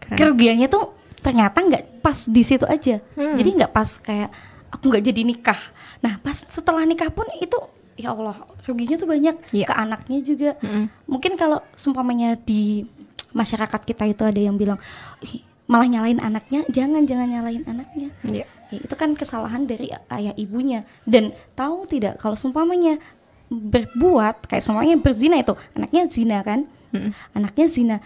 Keren. 0.00 0.16
kerugiannya 0.16 0.68
tuh 0.72 1.03
ternyata 1.24 1.56
nggak 1.56 2.04
pas 2.04 2.28
di 2.28 2.42
situ 2.44 2.68
aja. 2.68 3.00
Hmm. 3.16 3.32
Jadi 3.34 3.50
nggak 3.56 3.72
pas 3.72 3.88
kayak 3.96 4.28
aku 4.68 4.92
nggak 4.92 5.04
jadi 5.04 5.20
nikah. 5.24 5.60
Nah 5.98 6.20
pas 6.20 6.36
setelah 6.44 6.84
nikah 6.84 7.08
pun 7.08 7.24
itu 7.40 7.56
ya 7.96 8.12
Allah 8.12 8.36
ruginya 8.62 8.94
tuh 8.94 9.08
banyak 9.08 9.34
Iya. 9.50 9.66
ke 9.66 9.74
anaknya 9.74 10.18
juga. 10.20 10.50
Mm-mm. 10.60 10.90
Mungkin 11.08 11.32
kalau 11.34 11.64
sumpamanya 11.74 12.36
di 12.36 12.84
masyarakat 13.32 13.80
kita 13.82 14.04
itu 14.04 14.22
ada 14.22 14.36
yang 14.36 14.54
bilang 14.54 14.76
"Ih, 15.18 15.40
malah 15.64 15.88
nyalain 15.88 16.18
anaknya, 16.18 16.66
jangan 16.68 17.02
jangan 17.02 17.26
nyalain 17.26 17.64
anaknya. 17.64 18.12
Iya. 18.22 18.46
Ya, 18.68 18.78
itu 18.82 18.94
kan 18.94 19.14
kesalahan 19.14 19.64
dari 19.64 19.88
ayah 19.88 20.34
ibunya 20.34 20.82
dan 21.06 21.30
tahu 21.54 21.86
tidak 21.86 22.18
kalau 22.18 22.34
sumpamanya 22.34 22.98
berbuat 23.48 24.48
kayak 24.48 24.64
semuanya 24.64 24.96
berzina 24.98 25.38
itu 25.38 25.54
anaknya 25.72 26.02
zina 26.08 26.38
kan 26.40 26.66
Mm-mm. 26.90 27.12
anaknya 27.32 27.66
zina 27.68 27.96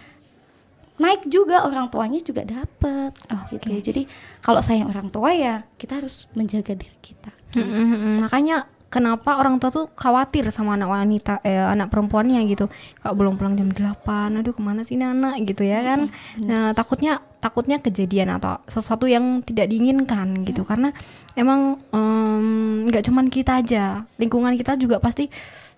naik 0.99 1.31
juga 1.31 1.63
orang 1.63 1.87
tuanya 1.87 2.19
juga 2.19 2.43
dapat 2.43 3.15
gitu. 3.55 3.71
jadi 3.79 4.01
kalau 4.43 4.59
sayang 4.59 4.91
orang 4.91 5.07
tua 5.07 5.31
ya 5.31 5.63
kita 5.79 6.03
harus 6.03 6.27
menjaga 6.35 6.75
diri 6.75 6.97
kita. 6.99 7.31
Mm-mm, 7.55 8.21
makanya 8.21 8.67
kenapa 8.89 9.37
orang 9.37 9.61
tua 9.61 9.69
tuh 9.69 9.85
khawatir 9.93 10.49
sama 10.49 10.75
anak 10.75 10.89
wanita 10.89 11.39
eh, 11.45 11.61
anak 11.61 11.93
perempuannya 11.93 12.43
gitu. 12.49 12.67
Kak 12.99 13.13
belum 13.15 13.37
pulang 13.37 13.55
jam 13.55 13.69
8 13.71 14.41
aduh 14.41 14.53
ke 14.53 14.61
mana 14.61 14.83
sih 14.83 14.99
anak 14.99 15.39
gitu 15.45 15.63
ya 15.63 15.79
kan? 15.85 16.11
nah 16.41 16.73
takutnya 16.73 17.21
takutnya 17.39 17.79
kejadian 17.79 18.35
atau 18.35 18.59
sesuatu 18.67 19.07
yang 19.07 19.45
tidak 19.45 19.71
diinginkan 19.71 20.43
gitu. 20.43 20.67
Karena 20.67 20.91
emang 21.37 21.79
em, 21.93 22.89
nggak 22.89 23.07
cuman 23.07 23.31
kita 23.31 23.63
aja. 23.63 24.03
Lingkungan 24.19 24.57
kita 24.59 24.75
juga 24.75 24.99
pasti 24.99 25.29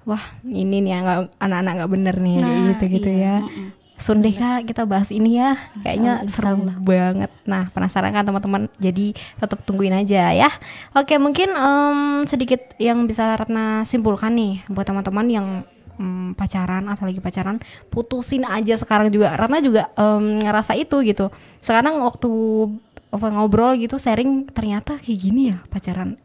wah 0.01 0.23
ini 0.41 0.81
nih 0.81 0.97
anak-anak 1.37 1.73
nggak 1.77 1.91
bener 1.93 2.15
nih 2.17 2.37
gitu 2.73 2.83
gitu 2.89 3.09
iya, 3.13 3.37
ya. 3.37 3.80
Sun 4.01 4.25
deh 4.25 4.33
kak 4.33 4.65
kita 4.65 4.89
bahas 4.89 5.13
ini 5.13 5.37
ya. 5.37 5.53
Kayaknya 5.85 6.13
Allah, 6.19 6.25
insya 6.25 6.41
seru 6.41 6.81
banget. 6.81 7.31
Nah 7.45 7.69
penasaran 7.69 8.09
kan 8.09 8.25
teman-teman? 8.25 8.65
Jadi 8.81 9.13
tetap 9.13 9.61
tungguin 9.61 9.93
aja 9.93 10.33
ya. 10.33 10.49
Oke 10.97 11.21
mungkin 11.21 11.53
em, 11.53 12.25
sedikit 12.25 12.73
yang 12.81 13.05
bisa 13.05 13.37
Ratna 13.37 13.85
simpulkan 13.85 14.33
nih 14.33 14.65
buat 14.73 14.89
teman-teman 14.89 15.27
yang 15.29 15.47
em, 16.01 16.33
pacaran 16.33 16.89
atau 16.89 17.05
lagi 17.05 17.21
pacaran 17.21 17.61
putusin 17.93 18.41
aja 18.49 18.73
sekarang 18.73 19.13
juga. 19.13 19.37
Ratna 19.37 19.61
juga 19.61 19.93
em, 19.93 20.41
ngerasa 20.41 20.73
itu 20.73 21.05
gitu. 21.05 21.29
Sekarang 21.61 22.01
waktu 22.01 22.31
ngobrol 23.13 23.77
gitu 23.77 23.99
sharing 24.01 24.49
ternyata 24.49 24.97
kayak 24.97 25.19
gini 25.19 25.41
ya 25.51 25.59
pacaran 25.67 26.15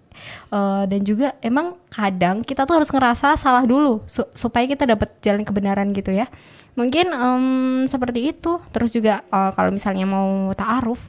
Eh, 0.46 0.84
dan 0.86 1.00
juga 1.02 1.34
emang 1.40 1.74
kadang 1.88 2.40
kita 2.40 2.62
tuh 2.62 2.78
harus 2.78 2.88
ngerasa 2.88 3.34
salah 3.34 3.64
dulu 3.64 4.00
su- 4.04 4.30
supaya 4.30 4.64
kita 4.64 4.84
dapat 4.84 5.10
jalan 5.20 5.42
kebenaran 5.42 5.90
gitu 5.90 6.10
ya. 6.10 6.30
Mungkin 6.74 7.08
em, 7.08 7.46
seperti 7.84 8.30
itu. 8.30 8.60
Terus 8.70 8.90
juga 8.90 9.20
eh, 9.22 9.50
kalau 9.52 9.70
misalnya 9.70 10.04
mau 10.04 10.52
taaruf 10.52 11.08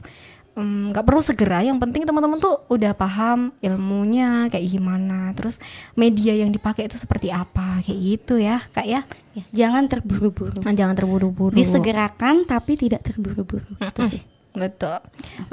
nggak 0.58 1.06
perlu 1.06 1.22
segera. 1.22 1.62
Yang 1.62 1.78
penting 1.78 2.02
teman-teman 2.02 2.42
tuh 2.42 2.66
udah 2.66 2.90
paham 2.90 3.54
ilmunya 3.62 4.50
kayak 4.50 4.66
gimana. 4.66 5.30
Terus 5.32 5.62
media 5.94 6.34
yang 6.34 6.50
dipakai 6.50 6.90
itu 6.90 6.98
seperti 6.98 7.30
apa 7.30 7.78
kayak 7.78 7.94
gitu 7.94 8.42
ya 8.42 8.58
kak 8.74 8.82
ya. 8.82 9.06
Ya, 9.38 9.44
jangan 9.54 9.86
terburu-buru. 9.86 10.58
Jangan 10.66 10.98
terburu-buru. 10.98 11.54
Disegerakan 11.54 12.42
tapi 12.42 12.74
tidak 12.74 13.06
terburu-buru. 13.06 13.70
Itu 13.78 14.02
sih 14.10 14.22
Betul. 14.58 14.98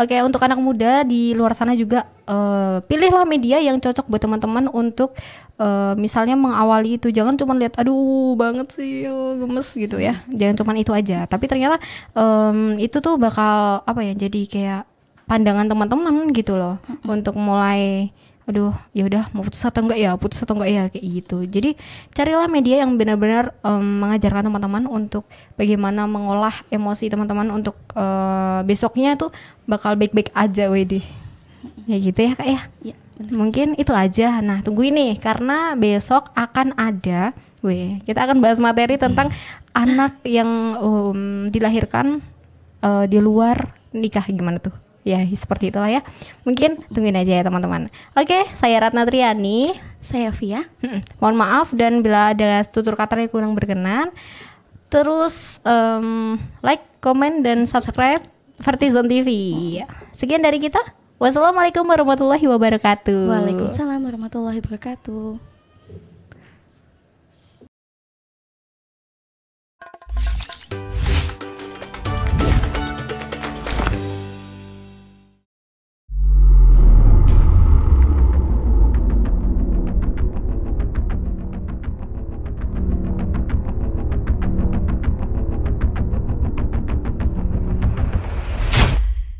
Oke, 0.01 0.17
untuk 0.25 0.41
anak 0.41 0.57
muda 0.57 1.05
di 1.05 1.37
luar 1.37 1.53
sana 1.53 1.77
juga 1.77 2.09
eh, 2.25 2.77
pilihlah 2.83 3.23
media 3.29 3.61
yang 3.61 3.77
cocok 3.77 4.09
buat 4.09 4.21
teman-teman 4.25 4.65
untuk 4.73 5.13
eh, 5.61 5.93
misalnya 5.95 6.33
mengawali 6.33 6.97
itu. 6.97 7.13
Jangan 7.13 7.37
cuma 7.37 7.53
lihat 7.53 7.77
aduh 7.77 8.33
banget 8.33 8.73
sih 8.73 9.05
oh, 9.05 9.37
gemes 9.37 9.69
gitu 9.69 10.01
ya. 10.01 10.25
Jangan 10.33 10.55
cuma 10.57 10.73
itu 10.73 10.91
aja. 10.91 11.29
Tapi 11.29 11.45
ternyata 11.45 11.77
em, 12.17 12.81
itu 12.81 12.97
tuh 12.97 13.15
bakal 13.21 13.85
apa 13.85 14.01
ya? 14.01 14.17
Jadi 14.17 14.49
kayak 14.49 14.83
pandangan 15.29 15.65
teman-teman 15.69 16.29
gitu 16.33 16.57
loh 16.57 16.77
untuk 17.05 17.37
mulai 17.37 18.09
aduh 18.45 18.77
ya 18.93 19.09
udah 19.09 19.33
mau 19.33 19.41
putus 19.41 19.65
atau 19.65 19.81
enggak 19.81 19.99
ya? 19.99 20.11
Putus 20.17 20.39
atau 20.45 20.53
enggak 20.53 20.71
ya? 20.71 20.83
Kayak 20.93 21.05
gitu. 21.05 21.37
Jadi 21.49 21.69
carilah 22.13 22.45
media 22.45 22.85
yang 22.85 22.93
benar-benar 22.93 23.57
em, 23.65 24.05
mengajarkan 24.05 24.45
teman-teman 24.45 24.83
untuk 24.85 25.25
bagaimana 25.57 26.05
mengolah 26.05 26.53
emosi 26.69 27.09
teman-teman 27.09 27.49
untuk 27.49 27.73
eh, 27.97 28.61
besoknya 28.63 29.17
tuh 29.17 29.33
bakal 29.65 29.97
baik-baik 29.97 30.29
aja 30.37 30.69
wede. 30.69 31.01
Ya 31.89 31.97
gitu 31.97 32.17
ya 32.21 32.31
kak 32.37 32.47
ya? 32.47 32.61
Ya, 32.85 32.95
mungkin 33.33 33.73
itu 33.81 33.93
aja. 33.93 34.39
Nah 34.45 34.61
tunggu 34.61 34.85
ini 34.85 35.17
karena 35.17 35.73
besok 35.73 36.29
akan 36.37 36.77
ada 36.77 37.33
Weh, 37.65 37.97
kita 38.05 38.29
akan 38.29 38.45
bahas 38.45 38.61
materi 38.61 38.93
tentang 38.93 39.33
anak 39.73 40.21
yang 40.21 40.77
em, 40.77 41.49
dilahirkan 41.49 42.21
eh, 42.85 43.05
di 43.09 43.17
luar 43.17 43.73
nikah. 43.89 44.29
Gimana 44.29 44.61
tuh 44.61 44.84
ya 45.05 45.21
seperti 45.21 45.69
itulah 45.69 45.87
ya. 45.87 46.01
Mungkin 46.43 46.81
tungguin 46.89 47.15
aja 47.15 47.39
ya 47.39 47.43
teman-teman. 47.45 47.93
Oke 48.17 48.49
saya 48.51 48.81
Ratna 48.81 49.05
Triani. 49.05 49.71
Saya 50.01 50.33
Via. 50.33 50.65
Mohon 51.21 51.37
maaf 51.37 51.67
dan 51.73 52.01
bila 52.01 52.33
ada 52.33 52.65
tutur 52.65 52.97
kata 52.97 53.21
yang 53.21 53.31
kurang 53.31 53.53
berkenan. 53.53 54.09
Terus 54.89 55.61
em, 55.61 56.35
like 56.65 56.83
comment 56.99 57.41
dan 57.45 57.69
subscribe 57.69 58.21
Vertizon 58.59 59.05
TV 59.05 59.29
sekian 60.15 60.41
dari 60.41 60.57
kita. 60.57 60.81
Wassalamualaikum 61.15 61.87
warahmatullahi 61.87 62.43
wabarakatuh. 62.43 63.31
Waalaikumsalam 63.31 64.03
warahmatullahi 64.03 64.59
wabarakatuh. 64.59 65.54